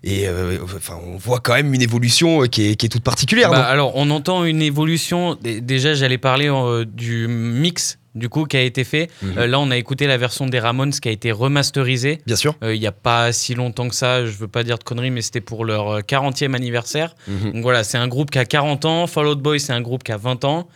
Et 0.08 0.28
euh, 0.28 0.60
enfin, 0.64 1.00
on 1.04 1.18
voit 1.18 1.40
quand 1.40 1.54
même 1.56 1.74
une 1.74 1.82
évolution 1.82 2.44
euh, 2.44 2.46
qui 2.48 2.70
est, 2.70 2.76
qui 2.76 2.86
est 2.86 2.90
toute 2.90 3.04
particulière. 3.04 3.50
Bah, 3.50 3.66
alors, 3.66 3.94
on 3.96 4.12
entend 4.12 4.46
une 4.46 4.62
évolution. 4.62 5.36
Dé- 5.42 5.62
Déjà, 5.62 5.96
j'allais 5.96 6.20
parler 6.20 6.48
euh, 6.48 6.86
du 6.86 7.28
mix 7.28 7.98
du 8.14 8.30
coup 8.30 8.46
qui 8.46 8.56
a 8.56 8.62
été 8.62 8.84
fait. 8.84 9.10
Mhm. 9.24 9.38
Euh, 9.40 9.48
là, 9.48 9.60
on 9.60 9.72
a 9.72 9.78
écouté 9.78 10.06
la 10.08 10.18
version 10.18 10.46
des 10.46 10.60
Ramones 10.60 10.92
qui 10.92 11.10
a 11.10 11.12
été 11.12 11.32
remasterisée. 11.32 12.22
Bien 12.28 12.36
sûr. 12.36 12.56
Euh, 12.64 12.76
Il 12.76 12.80
n'y 12.80 12.86
a 12.88 12.92
pas 12.92 13.34
si 13.34 13.56
longtemps 13.56 13.90
que 13.90 13.96
ça, 13.96 14.26
je 14.26 14.32
veux 14.32 14.48
pas 14.48 14.64
dire 14.64 14.78
de 14.78 14.84
conneries, 14.84 15.10
mais 15.12 15.22
c'était 15.24 15.42
pour 15.42 15.66
leur 15.66 15.90
euh, 15.90 16.00
40e 16.02 16.54
anniversaire. 16.54 17.16
Mhm. 17.28 17.54
Donc 17.54 17.64
voilà, 17.64 17.84
c'est 17.84 17.98
un 17.98 18.08
groupe 18.08 18.30
qui 18.30 18.38
a 18.40 18.46
40 18.46 18.86
ans, 18.86 19.08
Fall 19.08 19.26
Out 19.28 19.40
Boy 19.42 19.60
c'est 19.60 19.74
un 19.74 19.82
groupe 19.82 20.04
qui 20.04 20.12
a 20.12 20.18
20 20.18 20.46
ans. 20.46 20.68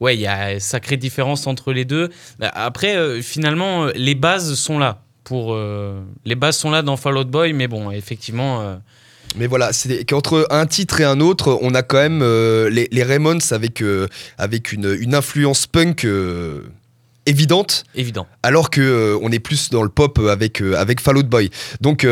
Ouais, 0.00 0.14
il 0.14 0.20
y 0.20 0.26
a 0.26 0.52
une 0.52 0.60
sacrée 0.60 0.96
différence 0.98 1.46
entre 1.46 1.72
les 1.72 1.84
deux. 1.86 2.10
Bah, 2.38 2.50
Après, 2.54 2.96
euh, 2.96 3.22
finalement, 3.22 3.86
les 3.94 4.14
bases 4.14 4.54
sont 4.54 4.78
là. 4.78 5.00
Pour, 5.24 5.54
euh, 5.54 6.00
les 6.24 6.34
bases 6.34 6.58
sont 6.58 6.70
là 6.70 6.82
dans 6.82 6.96
Fall 6.96 7.16
Out 7.16 7.28
Boy, 7.28 7.52
mais 7.54 7.66
bon, 7.66 7.90
effectivement, 7.90 8.60
euh, 8.60 8.76
Mais 9.36 9.46
voilà, 9.46 9.72
c'est 9.72 10.04
qu'entre 10.04 10.46
un 10.50 10.66
titre 10.66 11.00
et 11.00 11.04
un 11.04 11.20
autre, 11.20 11.58
on 11.62 11.74
a 11.74 11.82
quand 11.82 11.96
même 11.96 12.20
euh, 12.22 12.68
les, 12.70 12.88
les 12.92 13.02
Ramones 13.02 13.40
avec, 13.50 13.82
euh, 13.82 14.06
avec 14.38 14.72
une, 14.72 14.96
une 15.00 15.14
influence 15.14 15.66
punk 15.66 16.04
euh, 16.04 16.60
évidente, 17.26 17.84
évident. 17.94 18.26
alors 18.42 18.68
que 18.70 19.18
on 19.22 19.32
est 19.32 19.38
plus 19.38 19.70
dans 19.70 19.82
le 19.82 19.88
pop 19.88 20.18
avec, 20.18 20.60
avec 20.60 21.00
Fall 21.00 21.16
Out 21.16 21.26
Boy. 21.26 21.50
Donc 21.80 22.06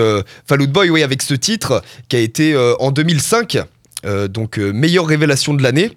Fall 0.47 0.63
Out 0.63 0.71
Boy, 0.73 0.91
oui, 0.91 1.03
avec 1.03 1.23
ce 1.23 1.35
titre 1.35 1.83
qui 2.09 2.17
a 2.17 2.21
été 2.21 2.57
en 2.81 2.91
2005, 2.91 3.59
euh, 4.05 4.27
donc 4.27 4.59
meilleure 4.59 5.07
révélation 5.07 5.55
de 5.55 5.63
l'année. 5.63 5.93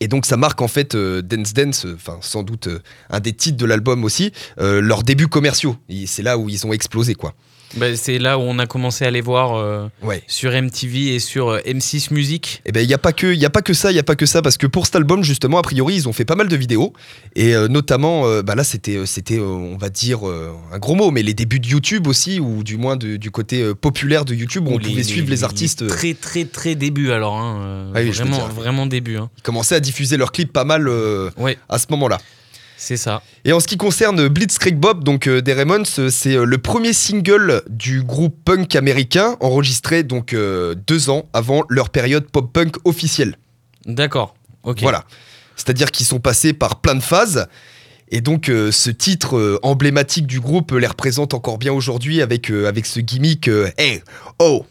Et 0.00 0.08
donc 0.08 0.26
ça 0.26 0.36
marque 0.36 0.60
en 0.62 0.68
fait 0.68 0.94
euh, 0.94 1.22
Dance 1.22 1.54
Dance, 1.54 1.86
euh, 1.86 1.96
sans 2.20 2.42
doute 2.42 2.68
euh, 2.68 2.78
un 3.10 3.20
des 3.20 3.32
titres 3.32 3.56
de 3.56 3.66
l'album 3.66 4.04
aussi, 4.04 4.32
leurs 4.58 5.02
débuts 5.02 5.28
commerciaux. 5.28 5.76
C'est 6.06 6.22
là 6.22 6.38
où 6.38 6.48
ils 6.48 6.66
ont 6.66 6.72
explosé 6.72 7.14
quoi. 7.14 7.34
Bah, 7.76 7.94
c'est 7.96 8.18
là 8.18 8.38
où 8.38 8.42
on 8.42 8.58
a 8.58 8.66
commencé 8.66 9.04
à 9.04 9.10
les 9.10 9.20
voir 9.20 9.54
euh, 9.56 9.88
Ouais. 10.02 10.22
sur 10.26 10.52
MTV 10.52 11.14
et 11.14 11.18
sur 11.18 11.48
euh, 11.50 11.58
M6 11.66 12.12
Music. 12.14 12.62
Eh 12.64 12.72
ben, 12.72 12.80
il 12.82 12.86
n'y 12.88 12.94
a, 12.94 12.98
pas 12.98 13.12
que- 13.12 13.26
il 13.32 13.38
y 13.38 13.44
a 13.44 13.50
pas 13.50 13.60
que 13.62 13.74
ça, 13.74 13.90
il 13.92 13.94
y 13.94 13.98
a 13.98 14.02
pas 14.02 14.16
que 14.16 14.24
ça, 14.26 14.40
parce 14.40 14.56
que 14.56 14.66
pour 14.66 14.86
cet 14.86 14.96
album, 14.96 15.22
justement, 15.22 15.58
a 15.58 15.62
priori, 15.62 15.94
ils 15.96 16.08
ont 16.08 16.12
fait 16.14 16.24
pas 16.24 16.34
mal 16.34 16.48
de 16.48 16.56
vidéos. 16.56 16.92
Et 17.36 17.54
euh, 17.54 17.68
notamment, 17.68 18.26
euh, 18.26 18.42
bah 18.42 18.54
là, 18.54 18.64
c'était, 18.64 19.04
c'était 19.04 19.38
on 19.38 19.76
va 19.76 19.90
dire, 19.90 20.20
un 20.72 20.78
gros 20.78 20.94
mot, 20.94 21.10
mais 21.10 21.22
les 21.22 21.34
débuts 21.34 21.60
de 21.60 21.66
YouTube 21.68 22.06
aussi, 22.06 22.40
ou 22.40 22.64
du 22.64 22.76
moins 22.78 22.96
de- 22.96 23.16
du 23.16 23.30
côté 23.30 23.74
populaire 23.74 24.24
de 24.24 24.34
YouTube, 24.34 24.66
où 24.66 24.70
on 24.72 24.76
Ou 24.76 24.80
pouvait 24.80 25.02
suivre 25.02 25.28
les, 25.28 25.44
artistes. 25.44 25.86
Très, 25.88 26.14
très, 26.14 26.44
très 26.46 26.74
début 26.74 27.10
alors. 27.10 27.36
hein, 27.36 27.92
Ah 27.94 28.00
oui, 28.00 28.10
vraiment, 28.10 28.48
vraiment 28.48 28.86
début. 28.86 29.16
hein. 29.18 29.28
Ils 29.36 29.42
commençaient 29.42 29.74
à 29.74 29.80
diffuser 29.80 30.16
leurs 30.16 30.32
clips 30.32 30.52
pas 30.52 30.64
mal 30.64 30.88
Ouais, 31.36 31.58
à 31.68 31.78
ce 31.78 31.86
moment-là. 31.90 32.18
C'est 32.78 32.96
ça. 32.96 33.22
Et 33.44 33.52
en 33.52 33.58
ce 33.58 33.66
qui 33.66 33.76
concerne 33.76 34.28
Blitzkrieg 34.28 34.78
Bob, 34.78 35.02
donc 35.02 35.26
euh, 35.26 35.42
des 35.42 35.52
Ramones, 35.52 35.84
euh, 35.98 36.10
c'est 36.10 36.36
euh, 36.36 36.44
le 36.44 36.58
premier 36.58 36.92
single 36.92 37.62
du 37.68 38.04
groupe 38.04 38.36
punk 38.44 38.76
américain, 38.76 39.36
enregistré 39.40 40.04
donc 40.04 40.32
euh, 40.32 40.76
deux 40.86 41.10
ans 41.10 41.28
avant 41.32 41.64
leur 41.68 41.90
période 41.90 42.30
pop-punk 42.30 42.76
officielle. 42.84 43.36
D'accord. 43.84 44.36
Ok. 44.62 44.78
Voilà. 44.80 45.04
C'est-à-dire 45.56 45.90
qu'ils 45.90 46.06
sont 46.06 46.20
passés 46.20 46.52
par 46.52 46.80
plein 46.80 46.94
de 46.94 47.02
phases. 47.02 47.48
Et 48.10 48.20
donc 48.20 48.48
euh, 48.48 48.70
ce 48.72 48.90
titre 48.90 49.36
euh, 49.36 49.58
emblématique 49.62 50.26
du 50.26 50.40
groupe 50.40 50.72
les 50.72 50.86
représente 50.86 51.34
encore 51.34 51.58
bien 51.58 51.72
aujourd'hui 51.72 52.22
avec, 52.22 52.50
euh, 52.50 52.66
avec 52.68 52.86
ce 52.86 53.00
gimmick 53.00 53.48
Hey, 53.76 54.02
oh, 54.38 54.64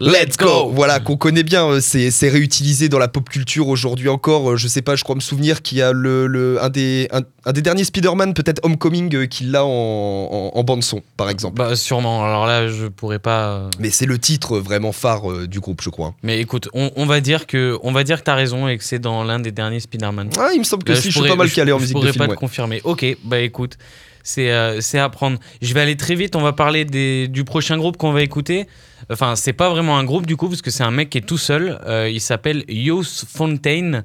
let's 0.00 0.36
go 0.36 0.70
Voilà, 0.72 1.00
qu'on 1.00 1.16
connaît 1.16 1.42
bien, 1.42 1.80
c'est 1.80 2.10
c'est 2.10 2.28
réutilisé 2.28 2.88
dans 2.88 2.98
la 2.98 3.08
pop 3.08 3.28
culture 3.28 3.68
aujourd'hui 3.68 4.08
encore. 4.08 4.56
Je 4.56 4.68
sais 4.68 4.82
pas, 4.82 4.96
je 4.96 5.04
crois 5.04 5.14
me 5.14 5.20
souvenir 5.20 5.62
qu'il 5.62 5.78
y 5.78 5.82
a 5.82 5.92
le, 5.92 6.26
le- 6.26 6.62
un, 6.62 6.68
des, 6.68 7.08
un, 7.12 7.20
un 7.44 7.52
des 7.52 7.62
derniers 7.62 7.84
Spider-Man, 7.84 8.34
peut-être 8.34 8.60
Homecoming, 8.64 9.26
qui 9.28 9.44
l'a 9.44 9.64
en, 9.64 9.68
en, 9.68 10.50
en 10.58 10.64
bande-son, 10.64 11.02
par 11.16 11.30
exemple. 11.30 11.56
Bah, 11.56 11.76
sûrement. 11.76 12.24
Alors 12.24 12.46
là, 12.46 12.68
je 12.68 12.86
pourrais 12.86 13.18
pas. 13.18 13.68
Mais 13.78 13.90
c'est 13.90 14.06
le 14.06 14.18
titre 14.18 14.58
vraiment 14.58 14.92
phare 14.92 15.46
du 15.46 15.60
groupe, 15.60 15.80
je 15.82 15.90
crois. 15.90 16.14
Mais 16.22 16.40
écoute, 16.40 16.68
on, 16.74 16.90
on 16.96 17.06
va 17.06 17.20
dire 17.20 17.46
que 17.46 17.78
on 17.82 17.92
va 17.92 18.04
dire 18.04 18.18
que 18.20 18.24
t'as 18.24 18.34
raison 18.34 18.68
et 18.68 18.76
que 18.78 18.84
c'est 18.84 18.98
dans 18.98 19.24
l'un 19.24 19.40
des 19.40 19.52
derniers 19.52 19.80
Spider-Man. 19.80 20.30
Ah, 20.38 20.50
il 20.54 20.58
me 20.58 20.64
semble 20.64 20.84
que 20.84 20.92
Là, 20.92 20.98
si, 20.98 21.06
je 21.08 21.10
suis 21.12 21.18
pourrais- 21.20 21.30
pas 21.30 21.36
mal 21.36 21.48
je- 21.48 21.54
calé 21.54 21.72
en 21.72 21.78
je 21.78 21.82
musique 21.82 21.94
de 21.96 22.00
pourrais 22.00 22.12
film. 22.12 22.24
pas 22.24 22.30
ouais. 22.30 22.36
te 22.36 22.40
confirmer. 22.40 22.80
Ok, 22.84 23.04
bah 23.24 23.40
écoute, 23.40 23.78
c'est 24.22 24.50
euh, 24.50 24.80
à 24.94 25.08
prendre. 25.08 25.38
Je 25.60 25.74
vais 25.74 25.80
aller 25.80 25.96
très 25.96 26.14
vite. 26.14 26.36
On 26.36 26.42
va 26.42 26.52
parler 26.52 26.84
des, 26.84 27.28
du 27.28 27.44
prochain 27.44 27.76
groupe 27.78 27.96
qu'on 27.96 28.12
va 28.12 28.22
écouter. 28.22 28.66
Enfin, 29.10 29.36
c'est 29.36 29.52
pas 29.52 29.68
vraiment 29.70 29.98
un 29.98 30.04
groupe 30.04 30.26
du 30.26 30.36
coup, 30.36 30.48
parce 30.48 30.62
que 30.62 30.70
c'est 30.70 30.84
un 30.84 30.90
mec 30.90 31.10
qui 31.10 31.18
est 31.18 31.26
tout 31.26 31.38
seul. 31.38 31.80
Euh, 31.86 32.08
il 32.10 32.20
s'appelle 32.20 32.64
Youth 32.68 33.24
Fontaine. 33.28 34.04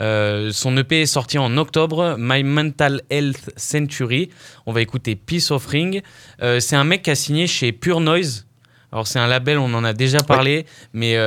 Euh, 0.00 0.50
son 0.52 0.76
EP 0.76 1.02
est 1.02 1.06
sorti 1.06 1.38
en 1.38 1.56
octobre. 1.56 2.16
My 2.18 2.42
Mental 2.42 3.02
Health 3.10 3.50
Century. 3.56 4.30
On 4.66 4.72
va 4.72 4.80
écouter 4.80 5.16
Peace 5.16 5.50
Offering. 5.50 6.00
Euh, 6.42 6.60
c'est 6.60 6.76
un 6.76 6.84
mec 6.84 7.02
qui 7.02 7.10
a 7.10 7.14
signé 7.14 7.46
chez 7.46 7.72
Pure 7.72 8.00
Noise. 8.00 8.46
Alors 8.90 9.06
c'est 9.06 9.18
un 9.18 9.26
label, 9.26 9.58
on 9.58 9.74
en 9.74 9.84
a 9.84 9.92
déjà 9.92 10.22
parlé, 10.22 10.64
mais 10.94 11.18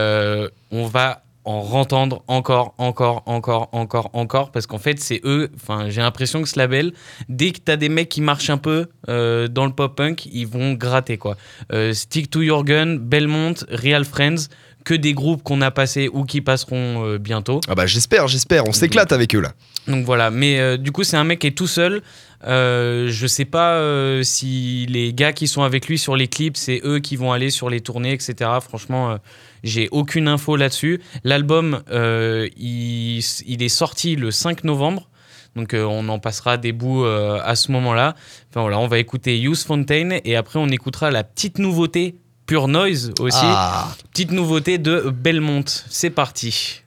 on 0.72 0.88
va 0.88 1.24
en 1.44 1.62
rentendre 1.62 2.24
encore, 2.28 2.74
encore, 2.78 3.24
encore, 3.26 3.70
encore, 3.72 4.10
encore, 4.14 4.52
parce 4.52 4.68
qu'en 4.68 4.78
fait 4.78 5.00
c'est 5.00 5.22
eux, 5.24 5.50
enfin 5.56 5.90
j'ai 5.90 6.02
l'impression 6.02 6.42
que 6.42 6.50
ce 6.50 6.58
label, 6.58 6.94
dès 7.30 7.52
que 7.52 7.60
t'as 7.60 7.78
des 7.78 7.90
mecs 7.90 8.10
qui 8.10 8.22
marchent 8.22 8.50
un 8.50 8.58
peu 8.58 8.88
euh, 9.10 9.48
dans 9.48 9.66
le 9.66 9.72
pop-punk, 9.72 10.26
ils 10.28 10.48
vont 10.48 10.74
gratter 10.74 11.18
quoi. 11.18 11.38
Euh, 11.72 11.94
Stick 11.94 12.30
to 12.30 12.42
Your 12.42 12.64
Gun, 12.64 12.98
Belmont, 12.98 13.56
Real 13.70 14.06
Friends, 14.06 14.50
que 14.84 14.94
des 14.94 15.14
groupes 15.14 15.44
qu'on 15.44 15.62
a 15.62 15.72
passés 15.72 16.10
ou 16.12 16.24
qui 16.24 16.42
passeront 16.42 17.06
euh, 17.06 17.18
bientôt. 17.18 17.62
Ah 17.68 17.76
bah 17.76 17.86
j'espère, 17.86 18.28
j'espère, 18.28 18.68
on 18.68 18.72
s'éclate 18.72 19.12
avec 19.12 19.36
eux 19.36 19.42
là. 19.42 19.54
Donc 19.88 20.06
voilà, 20.06 20.32
mais 20.32 20.60
euh, 20.60 20.78
du 20.78 20.92
coup 20.92 21.04
c'est 21.04 21.18
un 21.18 21.24
mec 21.24 21.40
qui 21.40 21.48
est 21.48 21.58
tout 21.58 21.68
seul. 21.68 22.02
Euh, 22.48 23.08
je 23.10 23.28
sais 23.28 23.46
pas 23.46 23.76
euh, 23.76 24.24
si 24.24 24.88
les 24.90 25.14
gars 25.14 25.32
qui 25.32 25.48
sont 25.48 25.64
avec 25.64 25.88
lui 25.88 25.98
sur 25.98 26.16
les 26.16 26.28
clips, 26.28 26.58
c'est 26.58 26.82
eux 26.84 27.00
qui 27.00 27.16
vont 27.16 27.32
aller 27.32 27.50
sur 27.50 27.70
les 27.70 27.82
tournées, 27.82 28.14
etc. 28.14 28.50
Franchement, 28.62 29.18
j'ai 29.64 29.90
aucune 29.92 30.28
info 30.28 30.56
là-dessus. 30.56 31.02
L'album, 31.24 31.84
il, 31.92 33.20
il 33.46 33.64
est 33.64 33.70
sorti 33.70 34.16
le 34.16 34.32
5 34.32 34.64
novembre. 34.64 35.08
Donc 35.56 35.74
euh, 35.74 35.84
on 35.84 36.08
en 36.10 36.20
passera 36.20 36.58
des 36.58 36.72
bouts 36.72 37.04
euh, 37.06 37.40
à 37.44 37.56
ce 37.56 37.72
moment-là. 37.72 38.16
Enfin 38.50 38.62
voilà, 38.62 38.80
on 38.80 38.88
va 38.88 39.00
écouter 39.00 39.38
Youth 39.40 39.64
Fontaine 39.64 40.20
et 40.24 40.36
après 40.36 40.60
on 40.60 40.70
écoutera 40.70 41.12
la 41.12 41.24
petite 41.24 41.60
nouveauté 41.60 42.16
Pure 42.52 42.68
Noise 42.68 43.14
aussi. 43.22 43.38
Ah. 43.44 43.88
Petite 44.12 44.32
nouveauté 44.32 44.78
de 44.78 45.10
Belmont. 45.10 45.64
C'est 45.90 46.10
parti. 46.10 46.81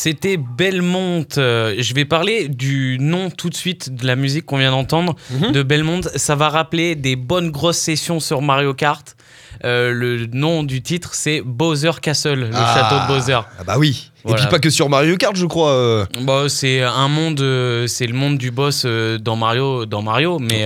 C'était 0.00 0.36
Belmont. 0.36 1.26
Euh, 1.38 1.74
je 1.76 1.92
vais 1.92 2.04
parler 2.04 2.46
du 2.48 2.98
nom 3.00 3.30
tout 3.30 3.50
de 3.50 3.56
suite 3.56 3.92
de 3.96 4.06
la 4.06 4.14
musique 4.14 4.46
qu'on 4.46 4.58
vient 4.58 4.70
d'entendre, 4.70 5.16
Mhm. 5.32 5.50
de 5.50 5.62
Belmont. 5.64 6.02
Ça 6.14 6.36
va 6.36 6.48
rappeler 6.50 6.94
des 6.94 7.16
bonnes 7.16 7.50
grosses 7.50 7.78
sessions 7.78 8.20
sur 8.20 8.40
Mario 8.40 8.74
Kart. 8.74 9.16
Euh, 9.64 9.90
le 9.92 10.26
nom 10.26 10.62
du 10.62 10.82
titre, 10.82 11.10
c'est 11.14 11.40
Bowser 11.44 11.90
Castle, 12.00 12.34
le 12.38 12.50
Ah. 12.54 12.74
château 12.76 13.02
de 13.02 13.18
Bowser. 13.18 13.40
Ah 13.58 13.64
bah 13.64 13.74
oui. 13.76 14.12
Voilà. 14.22 14.38
Et 14.38 14.44
puis 14.44 14.50
pas 14.50 14.60
que 14.60 14.70
sur 14.70 14.88
Mario 14.88 15.16
Kart, 15.16 15.34
je 15.34 15.46
crois. 15.46 15.72
euh. 15.72 16.06
Bah, 16.22 16.44
c'est 16.48 16.80
un 16.80 17.08
monde, 17.08 17.40
euh, 17.40 17.88
c'est 17.88 18.06
le 18.06 18.14
monde 18.14 18.38
du 18.38 18.52
boss 18.52 18.86
dans 18.86 19.34
Mario, 19.34 19.84
dans 19.84 20.02
Mario, 20.02 20.38
mais 20.38 20.64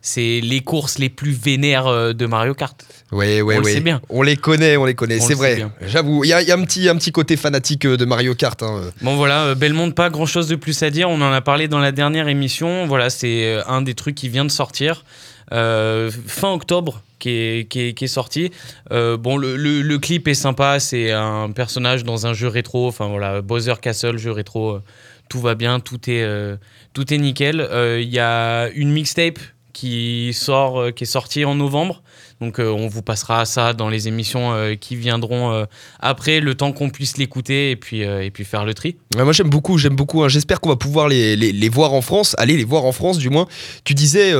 c'est 0.00 0.40
les 0.42 0.60
courses 0.60 0.98
les 0.98 1.08
plus 1.08 1.30
vénères 1.30 2.14
de 2.14 2.26
Mario 2.26 2.54
Kart. 2.54 2.84
Ouais, 3.12 3.42
ouais, 3.42 3.56
On 3.56 3.58
le 3.60 3.64
ouais. 3.66 3.72
sait 3.74 3.80
bien. 3.80 4.00
On 4.08 4.22
les 4.22 4.36
connaît, 4.36 4.76
on 4.76 4.84
les 4.86 4.94
connaît. 4.94 5.18
On 5.20 5.22
C'est 5.26 5.34
le 5.34 5.38
vrai. 5.38 5.66
J'avoue. 5.86 6.24
Il 6.24 6.28
y 6.28 6.32
a, 6.32 6.40
il 6.42 6.48
y 6.48 6.50
a 6.50 6.56
un, 6.56 6.64
petit, 6.64 6.88
un 6.88 6.96
petit 6.96 7.12
côté 7.12 7.36
fanatique 7.36 7.84
euh, 7.84 7.96
de 7.96 8.04
Mario 8.04 8.34
Kart. 8.34 8.62
hein. 8.62 8.90
Bon 9.02 9.16
voilà, 9.16 9.44
euh, 9.44 9.54
Belmont, 9.54 9.90
pas 9.90 10.08
grand 10.10 10.26
chose 10.26 10.48
de 10.48 10.56
plus 10.56 10.82
à 10.82 10.90
dire. 10.90 11.10
On 11.10 11.20
en 11.20 11.32
a 11.32 11.40
parlé 11.42 11.68
dans 11.68 11.78
la 11.78 11.92
dernière 11.92 12.28
émission. 12.28 12.86
Voilà, 12.86 13.10
c'est 13.10 13.44
euh, 13.44 13.62
un 13.68 13.82
des 13.82 13.94
trucs 13.94 14.14
qui 14.14 14.28
vient 14.28 14.44
de 14.46 14.50
sortir 14.50 15.04
euh, 15.52 16.10
fin 16.26 16.50
octobre. 16.52 17.02
Qui 17.18 17.30
est, 17.30 17.68
qui 17.70 17.80
est- 17.82 17.92
qui 17.92 18.04
est 18.06 18.08
sorti. 18.08 18.50
Euh, 18.90 19.16
bon, 19.16 19.36
le, 19.36 19.54
le- 19.56 19.80
le 19.82 19.98
clip 20.00 20.26
est 20.26 20.34
sympa. 20.34 20.80
C'est 20.80 21.12
un 21.12 21.52
personnage 21.52 22.02
dans 22.02 22.26
un 22.26 22.32
jeu 22.34 22.48
rétro. 22.48 22.88
Enfin 22.88 23.06
voilà, 23.06 23.42
Bowser 23.42 23.74
Castle, 23.80 24.18
jeu 24.18 24.32
rétro. 24.32 24.70
euh, 24.72 24.82
tout 25.28 25.38
va 25.40 25.54
bien, 25.54 25.78
tout 25.78 26.10
est, 26.10 26.22
euh, 26.24 26.56
tout 26.94 27.14
est 27.14 27.18
nickel. 27.18 27.68
Il 28.00 28.08
y 28.12 28.18
a 28.18 28.68
une 28.74 28.90
mixtape 28.90 29.38
qui 29.72 30.32
sort, 30.34 30.92
qui 30.96 31.04
est 31.04 31.06
sortie 31.06 31.44
en 31.44 31.54
novembre. 31.54 32.02
Donc 32.42 32.58
euh, 32.58 32.68
on 32.70 32.88
vous 32.88 33.02
passera 33.02 33.44
ça 33.44 33.72
dans 33.72 33.88
les 33.88 34.08
émissions 34.08 34.52
euh, 34.52 34.74
qui 34.74 34.96
viendront 34.96 35.52
euh, 35.52 35.64
après, 36.00 36.40
le 36.40 36.54
temps 36.56 36.72
qu'on 36.72 36.90
puisse 36.90 37.16
l'écouter 37.16 37.70
et 37.70 37.76
puis, 37.76 38.00
et 38.00 38.30
puis 38.32 38.44
faire 38.44 38.64
le 38.64 38.74
tri. 38.74 38.96
Ouais, 39.16 39.22
moi 39.24 39.32
j'aime 39.32 39.48
beaucoup, 39.50 39.78
j'aime 39.78 39.94
beaucoup. 39.96 40.22
hein. 40.24 40.28
J'espère 40.28 40.60
qu'on 40.60 40.68
va 40.70 40.76
pouvoir 40.76 41.08
les, 41.08 41.36
les- 41.36 41.52
les 41.52 41.68
voir 41.68 41.92
en 41.92 42.02
France, 42.02 42.34
aller 42.38 42.56
les 42.56 42.64
voir 42.64 42.84
en 42.84 42.92
France 42.92 43.18
du 43.18 43.30
moins. 43.30 43.46
Tu 43.84 43.94
disais 43.94 44.32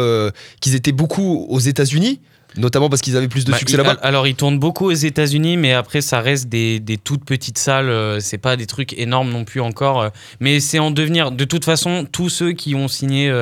qu'ils 0.60 0.74
étaient 0.74 0.92
beaucoup 0.92 1.46
aux 1.48 1.60
États-Unis, 1.60 2.20
notamment 2.56 2.88
parce 2.88 3.00
qu'ils 3.02 3.16
avaient 3.16 3.28
plus 3.28 3.44
de 3.44 3.52
Bah, 3.52 3.58
succès 3.58 3.76
là-bas. 3.76 3.96
Alors, 4.02 4.26
ils 4.26 4.34
tournent 4.34 4.58
beaucoup 4.58 4.86
aux 4.86 4.92
États-Unis, 4.92 5.56
mais 5.56 5.72
après, 5.72 6.00
ça 6.00 6.20
reste 6.20 6.48
des, 6.48 6.80
des 6.80 6.96
toutes 6.98 7.24
petites 7.24 7.58
salles. 7.58 8.20
C'est 8.20 8.38
pas 8.38 8.56
des 8.56 8.66
trucs 8.66 8.92
énormes 8.98 9.30
non 9.30 9.44
plus 9.44 9.60
encore. 9.60 10.10
Mais 10.40 10.60
c'est 10.60 10.78
en 10.78 10.90
devenir. 10.90 11.30
De 11.30 11.44
toute 11.44 11.64
façon, 11.64 12.06
tous 12.10 12.28
ceux 12.28 12.52
qui 12.52 12.74
ont 12.74 12.88
signé 12.88 13.32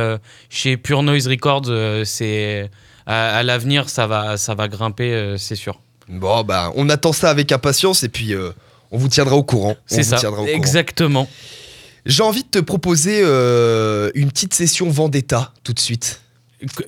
chez 0.48 0.76
Pure 0.76 1.02
Noise 1.02 1.26
Records, 1.28 1.70
c'est 2.04 2.70
à, 3.10 3.38
à 3.38 3.42
l'avenir, 3.42 3.88
ça 3.88 4.06
va, 4.06 4.36
ça 4.36 4.54
va 4.54 4.68
grimper, 4.68 5.12
euh, 5.12 5.36
c'est 5.36 5.56
sûr. 5.56 5.80
Bon, 6.08 6.44
bah, 6.44 6.72
on 6.76 6.88
attend 6.88 7.12
ça 7.12 7.28
avec 7.30 7.50
impatience 7.50 8.04
et 8.04 8.08
puis 8.08 8.34
euh, 8.34 8.50
on 8.92 8.98
vous 8.98 9.08
tiendra 9.08 9.34
au 9.36 9.42
courant. 9.42 9.76
C'est 9.86 10.02
ça. 10.04 10.16
tiendra 10.16 10.42
au 10.42 10.44
courant. 10.44 10.56
Exactement. 10.56 11.28
J'ai 12.06 12.22
envie 12.22 12.44
de 12.44 12.48
te 12.48 12.60
proposer 12.60 13.20
euh, 13.22 14.10
une 14.14 14.30
petite 14.30 14.54
session 14.54 14.88
Vendetta 14.90 15.52
tout 15.64 15.72
de 15.72 15.80
suite. 15.80 16.20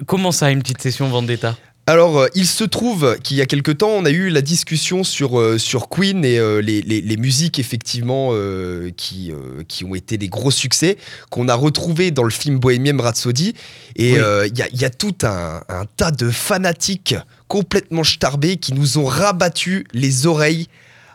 Comment 0.07 0.33
ça, 0.33 0.51
une 0.51 0.63
petite 0.63 0.81
session 0.81 1.09
Vendetta? 1.09 1.57
Alors, 1.89 2.21
euh, 2.21 2.27
il 2.37 2.47
se 2.47 2.63
trouve 2.63 3.19
qu'il 3.25 3.37
y 3.37 3.41
a 3.41 3.47
quelque 3.47 3.73
temps, 3.73 3.89
on 3.91 4.05
a 4.05 4.11
eu 4.11 4.29
la 4.31 4.41
discussion 4.41 5.03
sur, 5.03 5.39
euh, 5.41 5.59
sur 5.59 5.89
Queen 5.89 6.25
et 6.25 6.39
euh, 6.39 6.63
les, 6.63 6.81
les- 6.81 7.01
les 7.01 7.17
musiques, 7.17 7.59
effectivement, 7.59 8.29
euh, 8.33 8.91
qui, 8.97 9.33
qui 9.67 9.85
ont 9.85 9.95
été 9.97 10.17
des 10.17 10.29
gros 10.29 10.53
succès, 10.53 10.97
qu'on 11.31 11.49
a 11.49 11.55
retrouvés 11.55 12.13
dans 12.13 12.23
le 12.23 12.31
film 12.31 12.61
Bohemian 12.61 12.97
Rhapsody. 13.03 13.55
Et 13.97 14.13
Oui. 14.13 14.19
il 14.53 14.59
y, 14.59 14.63
a, 14.63 14.69
il 14.73 14.81
y 14.81 14.85
a 14.85 14.91
tout 14.91 15.15
un, 15.25 15.63
un 15.69 15.85
tas 15.97 16.13
de 16.13 16.31
fanatiques 16.31 17.17
complètement 17.49 18.05
starbés 18.05 18.57
qui 18.59 18.75
nous 18.75 18.99
ont 18.99 19.05
rabattu 19.05 19.85
les 19.93 20.27
oreilles 20.27 20.69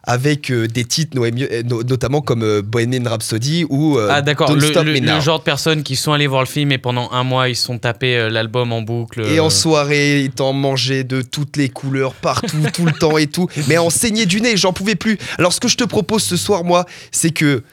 avec 0.07 0.49
euh, 0.49 0.67
des 0.67 0.85
titres 0.85 1.17
euh, 1.19 1.63
notamment 1.63 2.21
comme 2.21 2.41
euh, 2.41 2.61
Bohemian 2.61 3.03
Rhapsody 3.07 3.65
ou 3.69 3.99
ah 3.99 4.21
d'accord. 4.21 4.55
Le, 4.55 4.61
le, 4.61 4.99
le, 4.99 5.19
genre 5.19 5.39
de 5.39 5.43
personnes 5.43 5.83
qui 5.83 5.97
sont 5.97 6.13
allées 6.13 6.27
voir 6.27 6.41
le 6.41 6.47
film 6.47 6.71
et 6.71 6.77
pendant 6.77 7.11
un 7.11 7.23
mois 7.23 7.49
ils 7.49 7.55
sont 7.55 7.77
tapés 7.77 8.29
l'album 8.29 8.71
en 8.71 8.81
boucle 8.81 9.21
et 9.21 9.39
en 9.39 9.49
soirée 9.49 10.21
ils 10.21 10.31
t'en 10.31 10.53
mangeaient 10.53 11.03
de 11.03 11.21
toutes 11.21 11.57
les 11.57 11.69
couleurs 11.69 12.13
partout 12.13 12.57
tout 12.73 12.85
le 12.85 12.93
temps 12.93 13.17
et 13.17 13.27
tout. 13.27 13.47
Mais 13.67 13.77
en 13.77 13.89
saignait 13.89 14.25
du 14.25 14.39
nez 14.39 14.55
j'en 14.55 14.71
pouvais 14.71 14.95
plus. 14.95 15.17
Alors 15.37 15.51
ce 15.51 15.59
que 15.59 15.67
je 15.67 15.75
te 15.75 15.83
propose 15.83 16.23
ce 16.23 16.37
soir 16.37 16.63
moi 16.63 16.85
c'est 17.11 17.31
que 17.31 17.63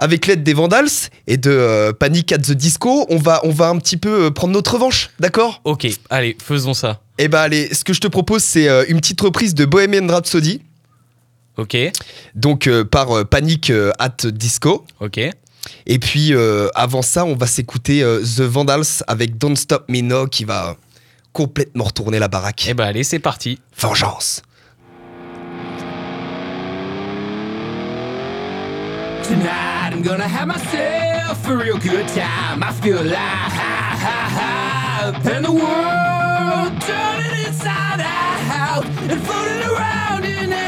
avec 0.00 0.26
l'aide 0.26 0.42
des 0.42 0.54
Vandals 0.54 0.88
et 1.26 1.36
de 1.36 1.90
Panic 1.92 2.30
at 2.30 2.38
the 2.38 2.52
Disco, 2.52 3.04
on 3.08 3.16
va, 3.16 3.40
on 3.42 3.50
va 3.50 3.68
un 3.68 3.78
petit 3.78 3.96
peu 3.96 4.30
prendre 4.30 4.52
notre 4.52 4.74
revanche, 4.74 5.10
d'accord? 5.18 5.60
Ok, 5.64 5.88
allez, 6.08 6.36
faisons 6.40 6.72
ça. 6.72 7.00
Eh 7.18 7.26
ben 7.26 7.40
allez, 7.40 7.74
ce 7.74 7.82
que 7.82 7.92
je 7.92 8.00
te 8.00 8.06
propose, 8.06 8.44
c'est 8.44 8.68
une 8.88 9.00
petite 9.00 9.20
reprise 9.20 9.56
de 9.56 9.64
Bohemian 9.64 10.06
Rhapsody. 10.06 10.60
Ok. 11.58 11.76
Donc 12.36 12.66
euh, 12.68 12.84
par 12.84 13.10
euh, 13.10 13.24
Panic 13.24 13.70
euh, 13.70 13.92
at 13.98 14.16
Disco. 14.26 14.86
Ok. 15.00 15.20
Et 15.86 15.98
puis 15.98 16.32
avant 16.74 17.02
ça, 17.02 17.26
on 17.26 17.34
va 17.34 17.46
s'écouter 17.46 18.00
The 18.00 18.40
Vandals 18.40 19.02
avec 19.06 19.36
Don't 19.36 19.56
Stop 19.56 19.84
Me 19.88 20.00
Now 20.00 20.26
qui 20.26 20.44
va 20.44 20.76
complètement 21.34 21.84
retourner 21.84 22.18
la 22.18 22.28
baraque. 22.28 22.66
Eh 22.68 22.74
ben 22.74 22.84
allez, 22.84 23.04
c'est 23.04 23.18
parti. 23.18 23.58
Vengeance. 23.76 24.42
Tonight 29.24 29.92
I'm 29.92 30.02
gonna 30.02 30.26
have 30.26 30.46
myself 30.46 31.46
a 31.46 31.56
real 31.56 31.76
good 31.76 32.06
time. 32.14 32.62
I 32.62 32.72
feel 32.80 32.98
alive, 32.98 33.52
and 35.34 35.44
the 35.44 35.52
world 35.52 36.80
turning 36.80 37.46
inside 37.46 38.00
out 38.00 38.86
and 39.10 39.20
floating 39.22 39.68
around. 39.70 40.07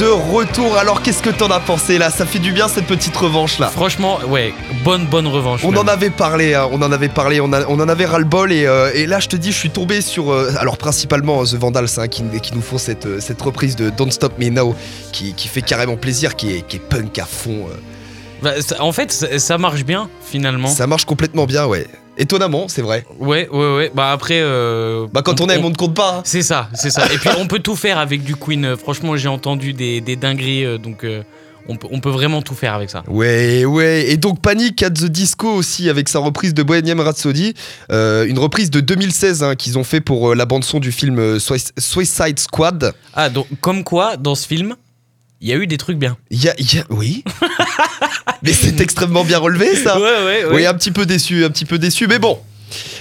de 0.00 0.06
retour. 0.06 0.76
Alors 0.78 1.02
qu'est-ce 1.02 1.22
que 1.22 1.28
t'en 1.30 1.50
as 1.50 1.60
pensé 1.60 1.98
là? 1.98 2.10
Ça 2.10 2.24
fait 2.24 2.38
du 2.38 2.52
bien 2.52 2.68
cette 2.68 2.86
petite 2.86 3.14
revanche 3.16 3.58
là. 3.58 3.68
Franchement, 3.68 4.18
ouais, 4.28 4.54
bonne, 4.82 5.04
bonne 5.04 5.26
revanche. 5.26 5.60
On 5.62 5.70
même. 5.72 5.80
en 5.80 5.86
avait 5.88 6.08
parlé, 6.10 6.54
hein, 6.54 6.68
on 6.72 6.80
en 6.80 6.90
avait 6.90 7.08
parlé, 7.10 7.40
on, 7.40 7.52
a- 7.52 7.66
on 7.68 7.78
en 7.78 7.88
avait 7.88 8.06
ras-le-bol 8.06 8.50
et, 8.52 8.64
euh, 8.66 8.90
et 8.94 9.06
là 9.06 9.20
je 9.20 9.28
te 9.28 9.36
dis, 9.36 9.52
je 9.52 9.58
suis 9.58 9.70
tombé 9.70 10.00
sur, 10.00 10.32
euh, 10.32 10.52
alors 10.58 10.78
principalement 10.78 11.42
euh, 11.42 11.44
The 11.44 11.54
Vandals 11.56 11.88
hein, 11.98 12.08
qui, 12.08 12.22
qui 12.42 12.54
nous 12.54 12.62
font 12.62 12.78
cette, 12.78 13.20
cette 13.20 13.42
reprise 13.42 13.76
de 13.76 13.90
Don't 13.90 14.10
Stop 14.10 14.38
Me 14.38 14.48
Now 14.48 14.74
qui, 15.12 15.34
qui 15.34 15.48
fait 15.48 15.62
carrément 15.62 15.96
plaisir, 15.96 16.34
qui 16.34 16.56
est, 16.56 16.62
qui 16.66 16.76
est 16.76 16.80
punk 16.80 17.18
à 17.18 17.26
fond. 17.26 17.66
euh. 17.70 17.74
Bah, 18.42 18.52
ça- 18.62 18.82
en 18.82 18.92
fait, 18.92 19.12
ça, 19.12 19.38
ça 19.38 19.58
marche 19.58 19.84
bien, 19.84 20.08
finalement. 20.24 20.68
Ça 20.68 20.86
marche 20.86 21.04
complètement 21.04 21.44
bien, 21.44 21.66
ouais. 21.66 21.86
Étonnamment, 22.20 22.68
c'est 22.68 22.82
vrai. 22.82 23.04
Ouais, 23.18 23.48
ouais, 23.48 23.74
ouais. 23.76 23.92
Bah 23.94 24.12
après. 24.12 24.40
euh, 24.40 25.06
Bah 25.12 25.22
quand 25.22 25.40
on, 25.40 25.48
aime, 25.48 25.64
on 25.64 25.70
ne 25.70 25.74
compte 25.74 25.94
pas. 25.96 26.16
hein. 26.18 26.22
C'est 26.24 26.42
ça, 26.42 26.68
c'est 26.74 26.90
ça. 26.90 27.06
Et 27.12 27.18
puis 27.18 27.30
on 27.38 27.46
peut 27.46 27.58
tout 27.60 27.74
faire 27.76 27.98
avec 27.98 28.22
du 28.22 28.36
Queen. 28.36 28.64
Euh, 28.64 28.76
Franchement, 28.76 29.16
j'ai 29.16 29.28
entendu 29.28 29.72
des, 29.72 30.00
des 30.00 30.16
dingueries, 30.16 30.64
euh, 30.66 30.76
donc 30.78 31.04
euh, 31.04 31.22
on, 31.68 31.76
peut, 31.76 31.88
on 31.90 32.00
peut 32.00 32.10
vraiment 32.10 32.42
tout 32.42 32.54
faire 32.54 32.74
avec 32.74 32.90
ça. 32.90 33.02
Ouais, 33.08 33.64
ouais. 33.64 34.10
Et 34.10 34.16
donc 34.18 34.40
Panic 34.42 34.82
at 34.82 34.90
the 34.90 35.04
Disco 35.06 35.48
aussi 35.48 35.88
avec 35.88 36.08
sa 36.10 36.18
reprise 36.18 36.52
de 36.52 36.62
Bohemian 36.62 37.02
Rhapsody, 37.02 37.54
Euh, 37.90 38.24
une 38.26 38.38
reprise 38.38 38.70
de 38.70 38.80
2016 38.80 39.42
hein, 39.42 39.54
qu'ils 39.56 39.78
ont 39.78 39.84
fait 39.84 40.00
pour 40.02 40.30
euh, 40.30 40.34
la 40.34 40.44
bande 40.46 40.64
son 40.64 40.78
du 40.78 40.92
film 40.92 41.18
euh, 41.18 41.38
Sui- 41.38 41.72
Suicide 41.78 42.38
Squad. 42.38 42.92
Ah, 43.14 43.30
donc 43.30 43.46
comme 43.62 43.82
quoi, 43.84 44.16
dans 44.18 44.34
ce 44.34 44.46
film, 44.46 44.74
il 45.40 45.48
y 45.48 45.52
a 45.52 45.56
eu 45.56 45.66
des 45.66 45.78
trucs 45.78 45.96
bien. 45.98 46.18
Il 46.30 46.42
y 46.44 46.48
a, 46.50 46.54
il 46.58 46.74
y 46.74 46.78
a- 46.80 46.84
oui. 46.90 47.24
Mais 48.42 48.52
c'est 48.52 48.80
extrêmement 48.80 49.24
bien 49.24 49.38
relevé 49.38 49.74
ça. 49.76 49.98
Ouais, 49.98 50.24
ouais, 50.24 50.44
Oui, 50.52 50.66
un 50.66 50.74
petit 50.74 50.90
peu 50.90 51.06
déçu, 51.06 51.44
un 51.44 51.50
petit 51.50 51.64
peu 51.64 51.78
déçu, 51.78 52.06
mais 52.06 52.18
bon. 52.18 52.38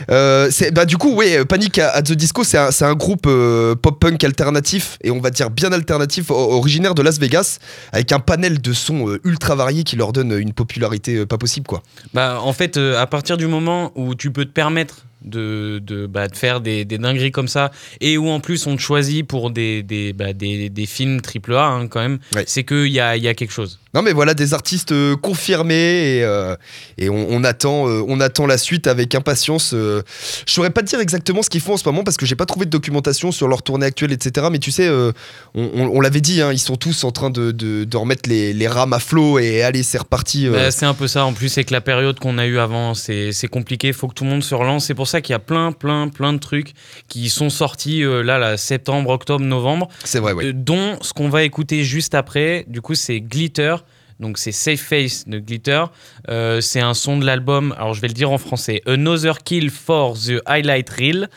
Euh, 0.10 0.50
bah, 0.72 0.86
du 0.86 0.98
coup, 0.98 1.14
oui, 1.16 1.36
Panic 1.48 1.78
at 1.78 2.02
the 2.02 2.14
Disco, 2.14 2.44
c'est 2.44 2.58
un, 2.58 2.70
un 2.82 2.94
groupe 2.96 3.26
euh, 3.28 3.76
pop-punk 3.76 4.24
alternatif, 4.24 4.98
et 5.04 5.12
on 5.12 5.20
va 5.20 5.30
dire 5.30 5.50
bien 5.50 5.72
alternatif, 5.72 6.32
originaire 6.32 6.96
de 6.96 7.02
Las 7.02 7.20
Vegas, 7.20 7.60
avec 7.92 8.12
un 8.12 8.20
panel 8.20 8.62
de 8.62 8.74
sons 8.74 9.10
euh, 9.10 9.20
ultra 9.24 9.56
variés 9.56 9.84
qui 9.84 9.96
leur 9.96 10.12
donne 10.12 10.32
une 10.32 10.54
popularité 10.54 11.18
euh, 11.18 11.26
pas 11.26 11.38
possible, 11.38 11.68
quoi. 11.68 11.84
Bah, 12.14 12.40
en 12.42 12.54
fait, 12.54 12.78
euh, 12.78 13.00
à 13.00 13.08
partir 13.08 13.38
du 13.38 13.48
moment 13.48 13.92
où 13.96 14.16
tu 14.16 14.32
peux 14.32 14.46
te 14.46 14.52
permettre 14.52 15.06
de, 15.24 15.80
de, 15.84 16.06
bah, 16.08 16.28
de 16.28 16.36
faire 16.36 16.62
des, 16.62 16.86
des 16.86 16.98
dingueries 16.98 17.32
comme 17.32 17.48
ça, 17.48 17.72
et 18.02 18.18
où 18.18 18.30
en 18.30 18.40
plus 18.40 18.66
on 18.68 18.76
te 18.76 18.82
choisit 18.82 19.26
pour 19.28 19.52
des, 19.52 19.84
des, 19.84 20.14
bah, 20.14 20.34
des, 20.34 20.70
des 20.70 20.86
films 20.86 21.20
AAA 21.50 21.66
hein, 21.66 21.88
quand 21.88 22.00
même, 22.02 22.20
Ouais. 22.36 22.44
c'est 22.48 22.64
qu'il 22.64 22.88
y 22.88 23.00
a, 23.00 23.18
y 23.18 23.28
a 23.28 23.34
quelque 23.34 23.52
chose. 23.54 23.80
Non, 23.96 24.04
mais 24.04 24.14
voilà, 24.14 24.36
des 24.36 24.54
artistes 24.54 24.92
euh, 24.92 25.16
confirmés, 25.16 26.18
et, 26.20 26.24
euh, 26.24 26.56
et 27.00 27.10
on, 27.10 27.28
on 27.32 27.44
attend, 27.44 27.88
euh, 27.90 28.04
on 28.08 28.20
attend 28.20 28.46
la 28.46 28.60
suite 28.60 28.86
avec 28.86 29.16
impatience. 29.16 29.72
euh. 29.74 30.04
Je 30.46 30.54
saurais 30.54 30.70
pas 30.70 30.82
te 30.82 30.88
dire 30.88 31.00
exactement 31.00 31.42
ce 31.42 31.50
qu'ils 31.50 31.62
font 31.62 31.74
en 31.74 31.78
ce 31.78 31.88
moment, 31.88 32.04
parce 32.04 32.16
que 32.18 32.28
j'ai 32.28 32.36
pas 32.36 32.46
trouvé 32.46 32.66
de 32.68 32.70
documentation 32.72 33.32
sur 33.32 33.48
leur 33.48 33.64
tournée 33.64 33.88
actuelle, 33.88 34.12
etc. 34.12 34.48
Mais 34.52 34.60
tu 34.60 34.70
sais, 34.72 34.88
on, 34.90 35.12
on- 35.56 35.90
on 35.92 36.02
l'avait 36.02 36.22
dit, 36.22 36.40
hein, 36.42 36.52
ils 36.54 36.60
sont 36.60 36.76
tous 36.76 37.04
en 37.04 37.12
train 37.12 37.32
de, 37.32 37.50
de- 37.52 37.84
de 37.84 37.98
remettre 37.98 38.30
les, 38.30 38.54
les 38.54 38.68
rames 38.68 38.94
à 38.94 39.00
flot, 39.00 39.40
et 39.40 39.64
allez, 39.64 39.82
c'est 39.82 39.98
reparti. 39.98 40.48
Bah, 40.48 40.70
c'est 40.70 40.86
un 40.86 40.94
peu 40.94 41.08
ça. 41.08 41.26
En 41.26 41.34
plus, 41.34 41.50
c'est 41.50 41.64
que 41.64 41.74
la 41.74 41.82
période 41.82 42.20
qu'on 42.20 42.38
a 42.38 42.46
eue 42.46 42.60
avant, 42.60 42.94
c'est 42.94 43.34
compliqué. 43.50 43.88
Il 43.88 43.94
faut 43.96 44.08
que 44.08 44.14
tout 44.14 44.24
le 44.24 44.30
monde 44.30 44.44
se 44.44 44.54
relance. 44.54 44.86
C'est 44.86 44.94
pour 44.94 45.08
ça 45.10 45.22
qu'il 45.22 45.34
y 45.34 45.36
a 45.36 45.40
plein, 45.40 45.72
plein, 45.72 46.08
plein 46.08 46.34
de 46.34 46.38
trucs 46.38 46.74
qui 47.08 47.30
sont 47.30 47.50
sortis 47.50 48.04
euh, 48.04 48.22
là, 48.22 48.38
là, 48.38 48.58
septembre, 48.58 49.10
octobre, 49.10 49.44
novembre, 49.44 49.90
c'est 50.04 50.20
vrai, 50.20 50.34
ouais. 50.34 50.46
euh, 50.46 50.54
dont 50.54 50.98
ce 51.02 51.14
qu'on 51.14 51.30
va 51.30 51.44
écouter 51.44 51.84
juste 51.84 52.16
après. 52.16 52.66
Du 52.68 52.82
coup, 52.82 52.96
c'est 52.96 53.20
Glitter. 53.20 53.76
Donc 54.20 54.38
c'est 54.38 54.52
Safe 54.52 54.82
Face 54.82 55.28
de 55.28 55.40
Glitter. 55.40 55.86
Euh, 56.30 56.60
c'est 56.60 56.82
un 56.82 56.94
son 56.94 57.18
de 57.18 57.26
l'album. 57.26 57.74
Alors 57.78 57.94
je 57.94 58.02
vais 58.02 58.10
le 58.10 58.14
dire 58.14 58.32
en 58.32 58.38
français. 58.38 58.82
Another 58.86 59.44
Kill 59.44 59.70
for 59.70 60.18
the 60.18 60.42
Highlight 60.46 60.90
Reel. 60.90 61.30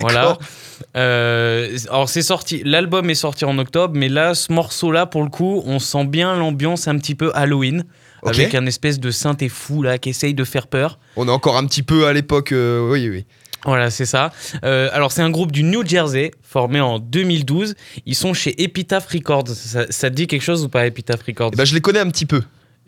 Voilà. 0.00 0.38
Euh, 0.96 1.76
alors 1.90 2.08
c'est 2.08 2.22
sorti, 2.22 2.62
l'album 2.64 3.10
est 3.10 3.14
sorti 3.14 3.44
en 3.44 3.58
octobre, 3.58 3.92
mais 3.94 4.08
là, 4.08 4.34
ce 4.34 4.50
morceau-là, 4.52 5.04
pour 5.04 5.22
le 5.22 5.28
coup, 5.28 5.62
on 5.66 5.78
sent 5.78 6.06
bien 6.06 6.34
l'ambiance 6.34 6.88
un 6.88 6.96
petit 6.96 7.14
peu 7.14 7.30
Halloween, 7.34 7.84
Avec 8.22 8.54
un 8.54 8.66
espèce 8.66 9.00
de 9.00 9.10
synthé 9.10 9.48
fou 9.48 9.82
là 9.82 9.98
qui 9.98 10.10
essaye 10.10 10.34
de 10.34 10.44
faire 10.44 10.66
peur. 10.66 10.98
On 11.16 11.26
est 11.28 11.30
encore 11.32 11.56
un 11.56 11.66
petit 11.66 11.82
peu 11.82 12.06
à 12.06 12.12
l'époque, 12.12 12.52
euh, 12.52 12.88
oui, 12.90 13.08
oui. 13.08 13.24
Voilà, 13.66 13.90
c'est 13.90 14.06
ça. 14.06 14.32
Euh, 14.64 14.88
alors 14.92 15.12
c'est 15.12 15.20
un 15.22 15.28
groupe 15.30 15.52
du 15.52 15.62
New 15.62 15.86
Jersey, 15.86 16.30
formé 16.42 16.80
en 16.80 16.98
2012. 16.98 17.74
Ils 18.06 18.14
sont 18.14 18.32
chez 18.32 18.62
Epitaph 18.62 19.06
Records. 19.08 19.48
Ça, 19.48 19.84
ça 19.90 20.08
te 20.10 20.14
dit 20.14 20.26
quelque 20.26 20.40
chose 20.42 20.64
ou 20.64 20.68
pas, 20.70 20.86
Epitaph 20.86 21.22
Records 21.26 21.50
bah, 21.50 21.64
je 21.66 21.74
les 21.74 21.80
connais 21.82 21.98
un 22.00 22.08
petit 22.10 22.24
peu. 22.26 22.42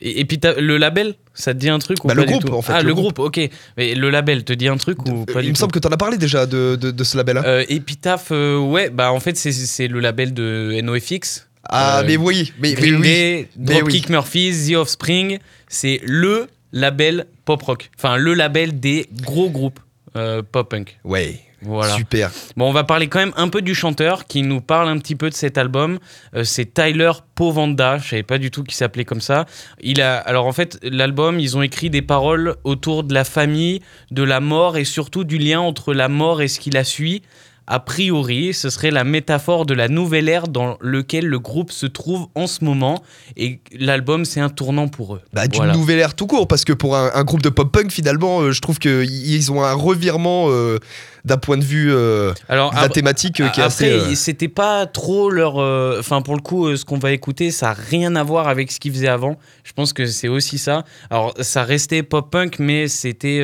Et 0.04 0.26
le 0.58 0.78
label, 0.78 1.14
ça 1.32 1.54
te 1.54 1.58
dit 1.60 1.68
un 1.68 1.78
truc 1.78 2.02
ou 2.02 2.08
Bah, 2.08 2.14
pas 2.14 2.20
le 2.22 2.26
du 2.26 2.32
groupe, 2.32 2.46
tout 2.46 2.54
en 2.54 2.62
fait, 2.62 2.72
Ah, 2.74 2.80
le 2.82 2.88
le, 2.88 2.94
groupe. 2.94 3.14
groupe. 3.16 3.26
ok. 3.36 3.50
Mais 3.76 3.94
le 3.94 4.10
label 4.10 4.42
te 4.44 4.52
dit 4.52 4.66
un 4.66 4.76
truc 4.76 5.00
ou 5.06 5.26
pas 5.26 5.40
du 5.42 5.46
il 5.46 5.50
me 5.50 5.54
tout 5.54 5.60
semble 5.60 5.72
que 5.72 5.78
t'en 5.78 5.90
as 5.90 5.96
parlé 5.96 6.16
déjà 6.18 6.46
de, 6.46 6.74
de- 6.80 6.90
de 6.90 7.04
ce 7.04 7.16
label-là. 7.18 7.42
Euh, 7.46 7.64
Epitaph, 7.68 8.28
euh, 8.32 8.58
ouais, 8.58 8.90
bah 8.90 9.12
en 9.12 9.20
fait 9.20 9.36
c'est- 9.36 9.52
c'est 9.52 9.86
le 9.88 10.00
label 10.00 10.34
de 10.34 10.80
NoFX. 10.82 11.46
Ah, 11.68 12.00
euh, 12.00 12.04
mais 12.06 12.16
oui, 12.16 12.52
mais, 12.58 12.70
mais 12.70 12.74
Green 12.74 12.96
oui. 12.96 13.02
Day, 13.02 13.48
Mais 13.56 13.74
Dropkick 13.80 14.08
Murphys, 14.08 14.70
The 14.72 14.76
Offspring, 14.76 15.38
c'est 15.68 16.00
le 16.04 16.48
label 16.72 17.26
pop 17.44 17.62
rock. 17.62 17.90
Enfin, 17.98 18.16
le 18.16 18.34
label 18.34 18.78
des 18.80 19.08
gros 19.22 19.50
groupes 19.50 19.80
euh, 20.16 20.42
pop 20.42 20.68
punk. 20.68 20.98
Ouais, 21.04 21.40
Voilà. 21.62 21.94
super. 21.94 22.30
Bon, 22.56 22.68
on 22.68 22.72
va 22.72 22.84
parler 22.84 23.08
quand 23.08 23.18
même 23.20 23.32
un 23.36 23.48
peu 23.48 23.62
du 23.62 23.74
chanteur 23.74 24.26
qui 24.26 24.42
nous 24.42 24.60
parle 24.60 24.88
un 24.88 24.98
petit 24.98 25.16
peu 25.16 25.30
de 25.30 25.34
cet 25.34 25.56
album. 25.56 25.98
Euh, 26.34 26.44
c'est 26.44 26.74
Tyler 26.74 27.12
Povanda. 27.34 27.96
Je 27.98 28.08
savais 28.10 28.22
pas 28.22 28.36
du 28.38 28.50
tout 28.50 28.62
qu'il 28.62 28.74
s'appelait 28.74 29.04
comme 29.06 29.20
ça. 29.22 29.46
Il 29.80 30.02
a, 30.02 30.18
alors 30.18 30.46
en 30.46 30.52
fait, 30.52 30.78
l'album, 30.82 31.40
ils 31.40 31.56
ont 31.56 31.62
écrit 31.62 31.88
des 31.88 32.02
paroles 32.02 32.56
autour 32.64 33.04
de 33.04 33.14
la 33.14 33.24
famille, 33.24 33.80
de 34.10 34.22
la 34.22 34.40
mort 34.40 34.76
et 34.76 34.84
surtout 34.84 35.24
du 35.24 35.38
lien 35.38 35.60
entre 35.60 35.94
la 35.94 36.08
mort 36.08 36.42
et 36.42 36.48
ce 36.48 36.60
qui 36.60 36.68
la 36.70 36.84
suit. 36.84 37.22
A 37.66 37.78
priori, 37.80 38.52
ce 38.54 38.70
serait 38.70 38.90
la 38.90 39.04
métaphore 39.04 39.66
de 39.66 39.74
la 39.74 39.88
nouvelle 39.88 40.28
ère 40.28 40.48
dans 40.48 40.76
lequel 40.80 41.26
le 41.26 41.38
groupe 41.38 41.70
se 41.70 41.86
trouve 41.86 42.26
en 42.34 42.46
ce 42.46 42.64
moment. 42.64 43.02
Et 43.36 43.60
l'album, 43.78 44.24
c'est 44.24 44.40
un 44.40 44.48
tournant 44.48 44.88
pour 44.88 45.14
eux. 45.14 45.20
Bah, 45.32 45.46
d'une 45.46 45.58
Voilà. 45.58 45.72
nouvelle 45.74 45.98
ère 46.00 46.14
tout 46.14 46.26
court, 46.26 46.48
parce 46.48 46.64
que 46.64 46.72
pour 46.72 46.96
un, 46.96 47.10
un 47.14 47.24
groupe 47.24 47.42
de 47.42 47.48
pop-punk, 47.48 47.90
finalement, 47.92 48.40
euh, 48.40 48.50
je 48.52 48.60
trouve 48.60 48.78
qu'ils 48.78 49.52
ont 49.52 49.62
un 49.62 49.72
revirement 49.74 50.46
euh, 50.48 50.78
d'un 51.24 51.36
point 51.38 51.56
de 51.56 51.64
vue 51.64 51.92
euh, 51.92 52.32
Alors, 52.48 52.72
de 52.72 52.76
la 52.80 52.88
thématique 52.88 53.40
euh, 53.40 53.48
qui 53.50 53.60
est 53.60 53.64
Après, 53.64 53.92
assez. 53.92 54.16
c'était 54.16 54.48
pas 54.48 54.86
trop 54.86 55.30
leur. 55.30 55.56
Enfin, 55.98 56.20
pour 56.22 56.34
le 56.34 56.42
coup, 56.42 56.74
ce 56.76 56.84
qu'on 56.84 56.98
va 56.98 57.12
écouter, 57.12 57.50
ça 57.52 57.70
a 57.70 57.74
rien 57.74 58.16
à 58.16 58.22
voir 58.24 58.48
avec 58.48 58.72
ce 58.72 58.80
qu'ils 58.80 58.92
faisaient 58.92 59.08
avant. 59.08 59.36
Je 59.64 59.72
pense 59.72 59.92
que 59.92 60.04
c'est 60.06 60.28
aussi 60.28 60.58
ça. 60.58 60.84
Alors, 61.10 61.32
ça 61.40 61.62
restait 61.62 62.02
pop-punk, 62.02 62.58
mais 62.58 62.88
c'était. 62.88 63.40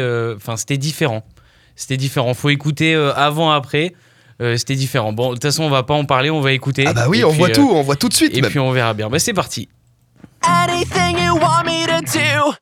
c'était 0.57 0.77
différent. 0.79 1.23
C'était 1.77 1.97
différent. 1.97 2.35
Faut 2.35 2.51
écouter 2.51 2.95
euh, 2.97 3.13
avant, 3.15 3.53
après. 3.53 3.95
Euh, 4.41 4.57
c'était 4.57 4.77
différent. 4.77 5.13
Bon, 5.13 5.31
de 5.31 5.35
toute 5.35 5.43
façon, 5.43 5.65
on 5.65 5.71
va 5.71 5.83
pas 5.83 5.95
en 5.95 6.05
parler, 6.05 6.31
on 6.31 6.41
va 6.41 6.53
écouter. 6.53 6.85
Ah 6.87 6.93
bah 6.93 7.07
oui, 7.09 7.21
Et 7.21 7.25
on 7.25 7.31
puis, 7.31 7.39
voit 7.39 7.49
euh, 7.49 7.55
tout, 7.55 7.71
on 7.73 7.83
voit 7.83 7.97
tout 7.97 8.09
de 8.09 8.15
suite 8.15 8.37
Et 8.37 8.41
même. 8.41 8.51
puis, 8.51 8.61
on 8.61 8.71
verra 8.71 8.95
bien. 8.95 9.09
Bah, 9.11 9.19
c'est 9.19 9.33
parti. 9.33 9.69
Anything 10.43 11.19
you 11.19 11.35
want 11.35 11.65
me 11.65 11.87
to 11.87 12.01
do, 12.03 12.55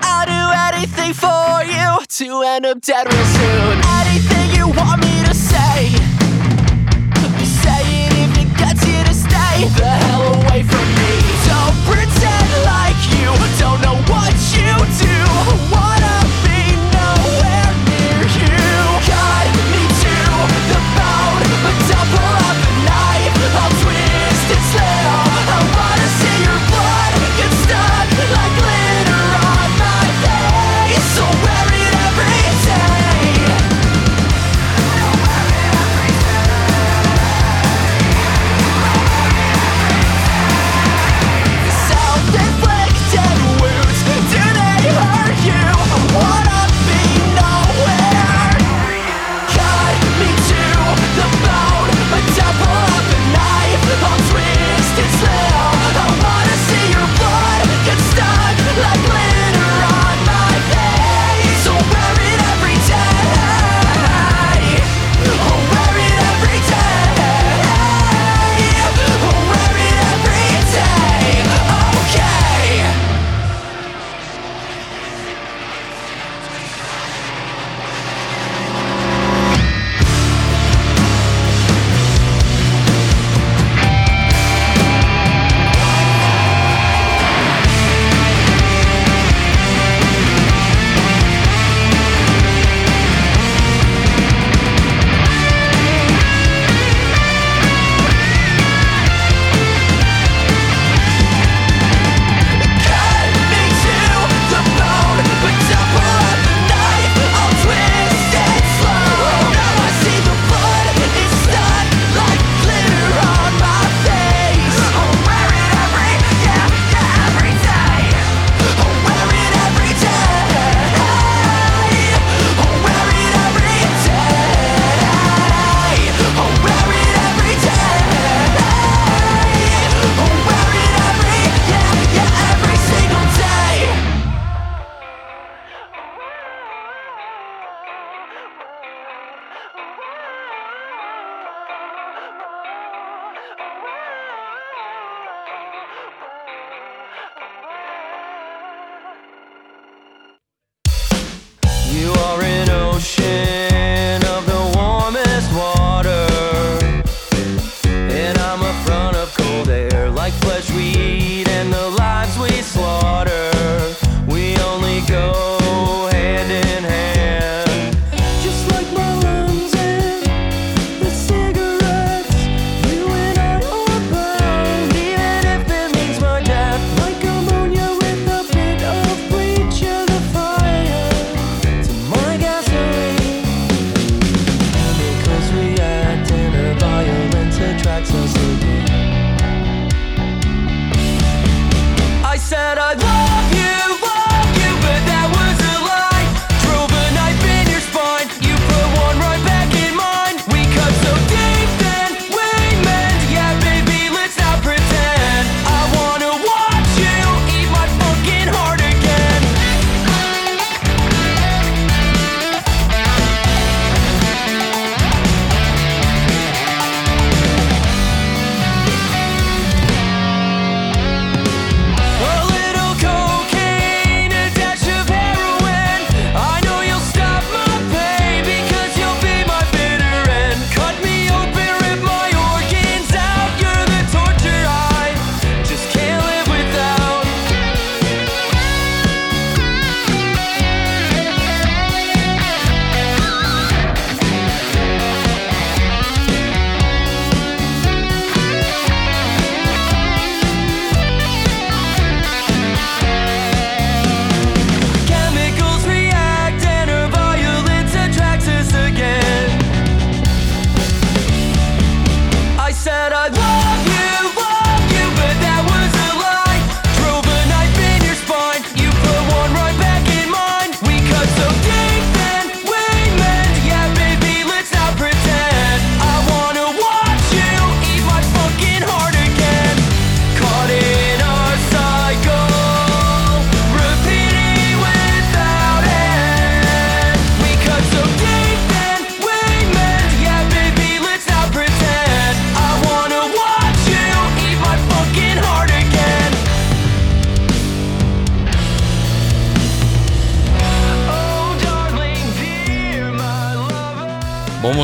I'll 0.00 0.26
do 0.26 0.52
anything 0.76 1.12
for 1.12 1.64
you 1.64 2.04
to 2.06 2.42
end 2.42 2.64
up 2.66 2.78
dead 2.80 3.06
real 3.12 3.24
soon. 3.26 3.80
Anything 4.06 4.56
you 4.56 4.68
want 4.68 4.98
me 5.00 5.24
to 5.26 5.34
say, 5.34 5.90
say 7.44 8.06
it 8.06 8.12
if 8.12 8.38
it 8.38 8.56
gets 8.56 8.86
you 8.86 9.02
to 9.04 9.14
stay 9.14 10.13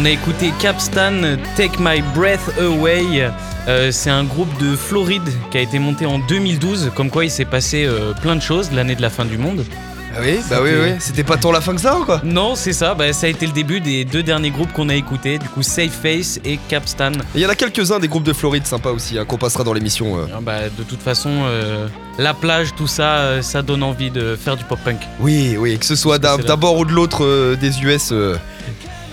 on 0.00 0.04
a 0.04 0.10
écouté 0.10 0.52
Capstan, 0.60 1.36
Take 1.56 1.78
My 1.78 2.02
Breath 2.14 2.40
Away. 2.58 3.28
Euh, 3.68 3.90
c'est 3.92 4.10
un 4.10 4.24
groupe 4.24 4.48
de 4.58 4.74
Floride 4.74 5.28
qui 5.50 5.58
a 5.58 5.60
été 5.60 5.78
monté 5.78 6.06
en 6.06 6.18
2012. 6.18 6.92
Comme 6.94 7.10
quoi, 7.10 7.24
il 7.24 7.30
s'est 7.30 7.44
passé 7.44 7.84
euh, 7.84 8.12
plein 8.14 8.36
de 8.36 8.40
choses 8.42 8.70
l'année 8.72 8.94
de 8.94 9.02
la 9.02 9.10
fin 9.10 9.24
du 9.24 9.36
monde. 9.36 9.64
Ah 10.12 10.20
oui, 10.22 10.38
bah 10.48 10.56
oui, 10.62 10.70
C'était- 10.70 10.82
oui. 10.82 10.96
C'était 10.98 11.22
pas 11.24 11.36
tant 11.36 11.52
la 11.52 11.60
fin 11.60 11.72
que 11.74 11.80
ça, 11.80 11.98
quoi. 12.04 12.20
Non, 12.24 12.54
c'est 12.56 12.72
ça. 12.72 12.94
Bah, 12.94 13.12
ça 13.12 13.26
a 13.26 13.28
été 13.30 13.46
le 13.46 13.52
début 13.52 13.80
des 13.80 14.04
deux 14.04 14.22
derniers 14.24 14.50
groupes 14.50 14.72
qu'on 14.72 14.88
a 14.88 14.94
écoutés. 14.94 15.38
Du 15.38 15.48
coup, 15.48 15.62
Safe 15.62 15.92
Face 16.02 16.40
et 16.44 16.58
Capstan. 16.68 17.12
Il 17.34 17.40
y 17.42 17.46
en 17.46 17.48
a 17.50 17.54
quelques-uns 17.54 18.00
des 18.00 18.08
groupes 18.08 18.24
de 18.24 18.32
Floride 18.32 18.66
sympas 18.66 18.90
aussi, 18.90 19.18
hein, 19.18 19.24
qu'on 19.24 19.36
passera 19.38 19.62
dans 19.64 19.72
l'émission. 19.74 20.18
euh. 20.18 20.26
Ah, 20.34 20.38
bah, 20.42 20.68
de 20.76 20.82
toute 20.82 21.00
façon, 21.02 21.30
euh, 21.44 21.86
la 22.18 22.34
plage, 22.34 22.68
tout 22.76 22.88
ça, 22.88 23.18
euh, 23.18 23.42
ça 23.42 23.62
donne 23.62 23.82
envie 23.84 24.10
de 24.10 24.34
faire 24.34 24.56
du 24.56 24.64
pop-punk. 24.64 24.98
Oui, 25.20 25.56
oui, 25.58 25.78
que 25.78 25.86
ce 25.86 25.94
soit 25.94 26.18
d'un 26.18 26.36
C'est 26.36 26.42
là. 26.42 26.48
d'un 26.48 26.56
bord 26.56 26.76
ou 26.78 26.84
de 26.84 26.92
l'autre 26.92 27.54
des 27.60 27.80
US. 27.82 28.12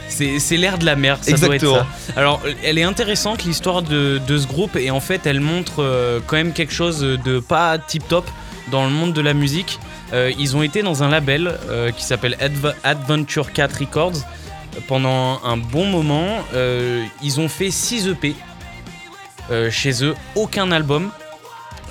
C'est 0.10 0.58
l'air 0.58 0.78
de 0.78 0.86
la 0.86 0.95
mer, 0.95 1.18
ça 1.22 1.32
Exactement. 1.32 1.72
doit 1.74 1.82
être 1.82 1.88
ça. 2.14 2.20
Alors, 2.20 2.41
elle 2.64 2.78
est 2.78 2.84
intéressante 2.84 3.43
l'histoire 3.43 3.82
de, 3.82 4.20
de 4.26 4.38
ce 4.38 4.47
groupe 4.47 4.76
et 4.76 4.89
en 4.91 4.99
fait, 4.99 5.26
elle 5.28 5.39
montre 5.41 5.84
euh, 5.84 6.20
quand 6.26 6.38
même 6.38 6.53
quelque 6.53 6.74
chose 6.74 6.99
de 7.01 7.39
pas 7.39 7.78
tip-top 7.78 8.26
dans 8.72 8.84
le 8.86 8.89
monde 8.91 9.14
de 9.14 9.22
la 9.22 9.34
musique. 9.34 9.80
Euh, 10.14 10.32
ils 10.39 10.55
ont 10.55 10.64
été 10.64 10.82
dans 10.84 11.03
un 11.03 11.10
label 11.10 11.53
euh, 11.70 11.91
qui 11.91 12.03
s'appelle 12.03 12.38
Adventure 12.84 13.51
4 13.51 13.80
Records 13.82 14.14
pendant 14.88 15.39
un 15.43 15.58
bon 15.58 15.86
moment. 15.86 16.38
Ils 17.24 17.39
ont 17.39 17.49
fait 17.49 17.72
6 17.72 18.08
EP 18.08 18.36
chez 19.70 20.03
eux, 20.03 20.16
aucun 20.36 20.72
album. 20.72 21.10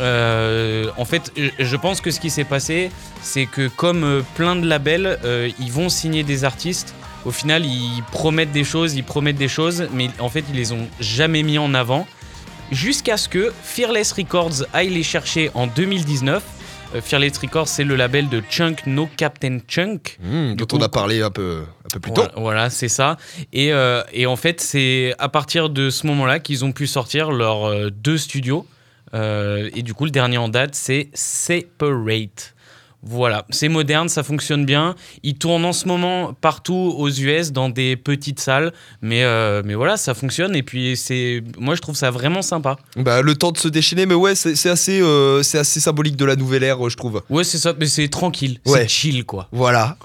Euh, 0.01 0.91
en 0.99 1.05
fait, 1.05 1.33
je- 1.59 1.77
pense 1.77 2.01
que 2.01 2.11
ce 2.11 2.21
qui 2.21 2.29
s'est 2.31 2.45
passé, 2.45 2.91
c'est 3.23 3.47
que 3.47 3.69
comme 3.69 4.23
plein 4.35 4.55
de 4.57 4.67
labels, 4.67 5.19
euh, 5.25 5.49
ils 5.59 5.73
vont 5.73 5.89
signer 5.89 6.23
des 6.23 6.45
artistes. 6.45 6.95
Au 7.27 7.33
final, 7.33 7.67
ils 7.67 8.03
promettent 8.13 8.53
des 8.53 8.63
choses, 8.63 8.95
ils 8.95 9.03
promettent 9.03 9.37
des 9.37 9.49
choses, 9.49 9.89
mais 9.93 10.11
en 10.21 10.29
fait, 10.29 10.45
ils 10.49 10.57
les 10.57 10.73
ont 10.73 10.87
jamais 11.01 11.43
mis 11.43 11.59
en 11.59 11.75
avant. 11.75 12.07
Jusqu'à 12.71 13.17
ce 13.17 13.29
que 13.29 13.53
Fearless 13.65 14.13
Records 14.13 14.65
aille 14.73 14.91
les 14.91 15.03
chercher 15.03 15.51
en 15.55 15.67
2019. 15.67 16.43
Euh, 16.95 17.01
Fearless 17.01 17.39
Records, 17.39 17.67
c'est 17.67 17.83
le 17.83 17.97
label 17.97 18.29
de 18.29 18.41
Chunk 18.49 18.87
No 18.87 19.09
Captain 19.17 19.59
Chunk. 19.67 20.19
Hmm, 20.23 20.55
dont 20.55 20.67
coup, 20.67 20.77
on 20.77 20.83
a 20.83 20.89
parlé 20.89 21.21
un 21.21 21.31
peu, 21.31 21.65
un 21.85 21.89
peu 21.93 21.99
plus 21.99 22.13
tôt. 22.13 22.23
Voilà, 22.37 22.71
c'est 22.71 22.89
ça. 22.89 23.17
Et, 23.53 23.73
euh, 23.73 24.03
et 24.13 24.27
en 24.27 24.37
fait, 24.37 24.61
c'est 24.61 25.13
à 25.19 25.29
partir 25.29 25.69
de 25.69 25.91
ce 25.91 26.07
moment-là 26.07 26.39
qu'ils 26.39 26.65
ont 26.65 26.73
pu 26.73 26.87
sortir 26.87 27.33
leurs 27.33 27.69
euh, 27.69 27.91
deux 27.91 28.19
studios. 28.19 28.67
Euh, 29.15 29.71
et 29.75 29.83
du 29.83 29.95
coup, 29.95 30.05
le 30.05 30.11
dernier 30.11 30.39
en 30.39 30.49
date, 30.49 30.75
c'est 30.75 31.09
Separate. 31.15 32.55
Voilà, 33.03 33.47
c'est 33.51 33.69
moderne, 33.69 34.09
ça 34.09 34.23
fonctionne 34.25 34.65
bien. 34.67 34.97
Ils 35.23 35.37
tournent 35.37 35.65
en 35.65 35.73
ce 35.73 35.87
moment 35.87 36.33
partout 36.41 36.93
aux 36.97 37.09
US 37.09 37.53
dans 37.53 37.69
des 37.69 37.97
petites 37.97 38.41
salles, 38.41 38.73
mais, 39.01 39.23
euh, 39.23 39.63
mais 39.65 39.75
voilà, 39.75 39.97
ça 39.97 40.13
fonctionne. 40.15 40.57
Et 40.57 40.63
puis, 40.65 40.97
c'est, 40.97 41.43
moi, 41.59 41.75
je 41.77 41.81
trouve 41.83 41.95
ça 41.95 42.11
vraiment 42.11 42.43
sympa. 42.43 42.77
Bah, 42.97 43.23
le 43.23 43.35
temps 43.37 43.53
de 43.53 43.59
se 43.59 43.69
déchaîner, 43.69 44.07
mais 44.07 44.15
ouais, 44.15 44.35
c'est 44.35 44.69
assez, 44.69 45.01
euh, 45.01 45.43
c'est 45.45 45.59
assez 45.59 45.79
symbolique 45.79 46.17
de 46.17 46.25
la 46.25 46.35
nouvelle 46.35 46.65
ère, 46.65 46.85
euh, 46.85 46.89
je 46.91 46.97
trouve. 46.97 47.23
Ouais, 47.31 47.45
c'est 47.45 47.59
ça, 47.59 47.75
mais 47.79 47.87
c'est 47.87 48.09
tranquille, 48.09 48.59
Ouais. 48.67 48.81
c'est 48.81 48.89
chill, 48.89 49.25
quoi. 49.25 49.49
Voilà. 49.53 49.97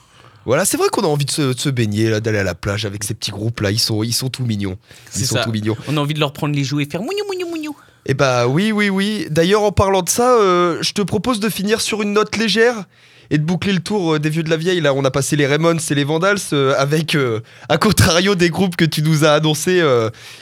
Voilà, 0.45 0.65
c'est 0.65 0.77
vrai 0.77 0.89
qu'on 0.91 1.03
a 1.03 1.07
envie 1.07 1.25
de 1.25 1.31
se, 1.31 1.53
de 1.53 1.59
se 1.59 1.69
baigner, 1.69 2.09
là, 2.09 2.19
d'aller 2.19 2.39
à 2.39 2.43
la 2.43 2.55
plage 2.55 2.85
avec 2.85 3.03
ces 3.03 3.13
petits 3.13 3.29
groupes 3.31 3.59
là, 3.61 3.69
ils 3.71 3.79
sont, 3.79 4.01
ils 4.03 4.13
sont 4.13 4.29
tout 4.29 4.43
mignons. 4.43 4.77
Ils 5.15 5.25
sont 5.25 5.35
ça. 5.35 5.43
tout 5.43 5.51
mignons. 5.51 5.75
On 5.87 5.97
a 5.97 5.99
envie 5.99 6.15
de 6.15 6.19
leur 6.19 6.33
prendre 6.33 6.55
les 6.55 6.63
jouets 6.63 6.83
et 6.83 6.89
faire 6.89 7.01
mougnou, 7.01 7.23
mougnou, 7.27 7.47
mougnou. 7.49 7.75
Eh 8.07 8.13
bah 8.13 8.47
oui, 8.47 8.71
oui, 8.71 8.89
oui. 8.89 9.27
D'ailleurs, 9.29 9.63
en 9.63 9.71
parlant 9.71 10.01
de 10.01 10.09
ça, 10.09 10.31
euh, 10.37 10.77
je 10.81 10.91
te 10.93 11.01
propose 11.01 11.39
de 11.39 11.49
finir 11.49 11.81
sur 11.81 12.01
une 12.01 12.13
note 12.13 12.35
légère 12.37 12.85
et 13.29 13.37
de 13.37 13.43
boucler 13.43 13.71
le 13.73 13.79
tour 13.79 14.15
euh, 14.15 14.19
des 14.19 14.29
vieux 14.29 14.43
de 14.43 14.49
la 14.49 14.57
vieille. 14.57 14.81
Là, 14.81 14.93
on 14.93 15.05
a 15.05 15.11
passé 15.11 15.35
les 15.35 15.45
Ramones 15.47 15.79
et 15.89 15.93
les 15.95 16.03
Vandals 16.03 16.37
euh, 16.53 16.73
avec, 16.77 17.15
euh, 17.15 17.39
à 17.69 17.77
contrario 17.77 18.35
des 18.35 18.49
groupes 18.49 18.75
que 18.75 18.85
tu 18.85 19.01
nous 19.03 19.23
as 19.23 19.33
annoncés, 19.33 19.81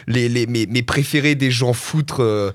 les, 0.07 0.29
les- 0.29 0.47
mes, 0.47 0.65
mes 0.67 0.83
préférés 0.83 1.35
des 1.35 1.51
gens 1.51 1.73
foutres. 1.73 2.23
euh, 2.23 2.51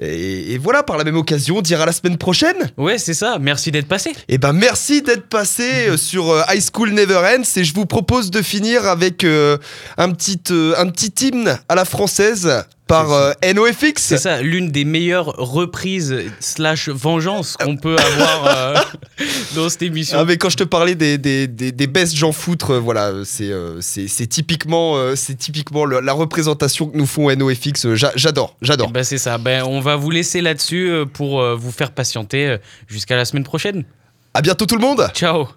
et, 0.00 0.54
et 0.54 0.58
voilà, 0.58 0.82
par 0.82 0.98
la 0.98 1.04
même 1.04 1.16
occasion, 1.16 1.60
dire 1.62 1.80
à 1.80 1.86
la 1.86 1.92
semaine 1.92 2.16
prochaine. 2.16 2.56
Ouais, 2.76 2.98
c'est 2.98 3.14
ça, 3.14 3.38
merci 3.40 3.70
d'être 3.70 3.86
passé. 3.86 4.12
Eh 4.28 4.38
ben 4.38 4.52
merci 4.52 5.02
d'être 5.02 5.28
passé 5.28 5.64
sur 5.96 6.30
euh, 6.30 6.42
High 6.48 6.62
School 6.74 6.90
Never 6.90 7.18
Ends 7.18 7.42
et 7.56 7.62
je 7.64 7.72
vous 7.74 7.86
propose 7.86 8.30
de 8.32 8.42
finir 8.42 8.86
avec 8.86 9.22
euh, 9.22 9.56
un, 9.96 10.10
petit, 10.10 10.40
euh, 10.50 10.74
un 10.78 10.88
petit 10.90 11.26
hymne 11.28 11.58
à 11.68 11.74
la 11.76 11.84
française 11.84 12.64
par 12.86 13.12
euh, 13.12 13.32
NoFX. 13.54 14.02
C'est 14.02 14.18
ça, 14.18 14.42
l'une 14.42 14.70
des 14.70 14.84
meilleures 14.84 15.26
reprises 15.38 16.14
slash 16.40 16.88
vengeance 16.90 17.56
qu'on 17.56 17.76
peut 17.76 17.96
avoir 17.96 18.46
euh, 18.46 18.74
dans 19.54 19.68
cette 19.68 19.82
émission. 19.82 20.18
Ah 20.20 20.24
mais 20.24 20.36
quand 20.36 20.50
je 20.50 20.56
te 20.58 20.64
parlais 20.64 20.94
des, 20.94 21.16
des, 21.18 21.46
des, 21.46 21.72
des 21.72 21.86
best 21.86 22.14
gens 22.14 22.32
foutres, 22.32 22.72
euh, 22.72 22.78
voilà, 22.78 23.12
c'est 23.24 23.50
c'est 23.80 24.06
c'est 24.08 24.26
typiquement, 24.26 25.14
c'est 25.16 25.36
typiquement 25.36 25.84
le- 25.86 26.00
la 26.00 26.12
représentation 26.12 26.86
que 26.88 26.96
nous 26.96 27.06
font 27.06 27.34
NoFX. 27.34 27.94
j'a- 27.94 28.12
J'adore, 28.16 28.56
j'adore. 28.62 28.90
Bah 28.90 29.02
c'est 29.04 29.18
ça, 29.18 29.38
ben, 29.38 29.64
on 29.64 29.80
va 29.80 29.96
vous 29.96 30.10
laisser 30.10 30.40
là-dessus 30.42 30.92
pour 31.14 31.42
vous 31.56 31.70
faire 31.72 31.90
patienter 31.92 32.56
jusqu'à 32.86 33.16
la 33.16 33.24
semaine 33.24 33.44
prochaine. 33.44 33.84
À 34.34 34.42
bientôt 34.42 34.66
tout 34.66 34.76
le 34.76 34.82
monde 34.82 35.08
Ciao 35.14 35.48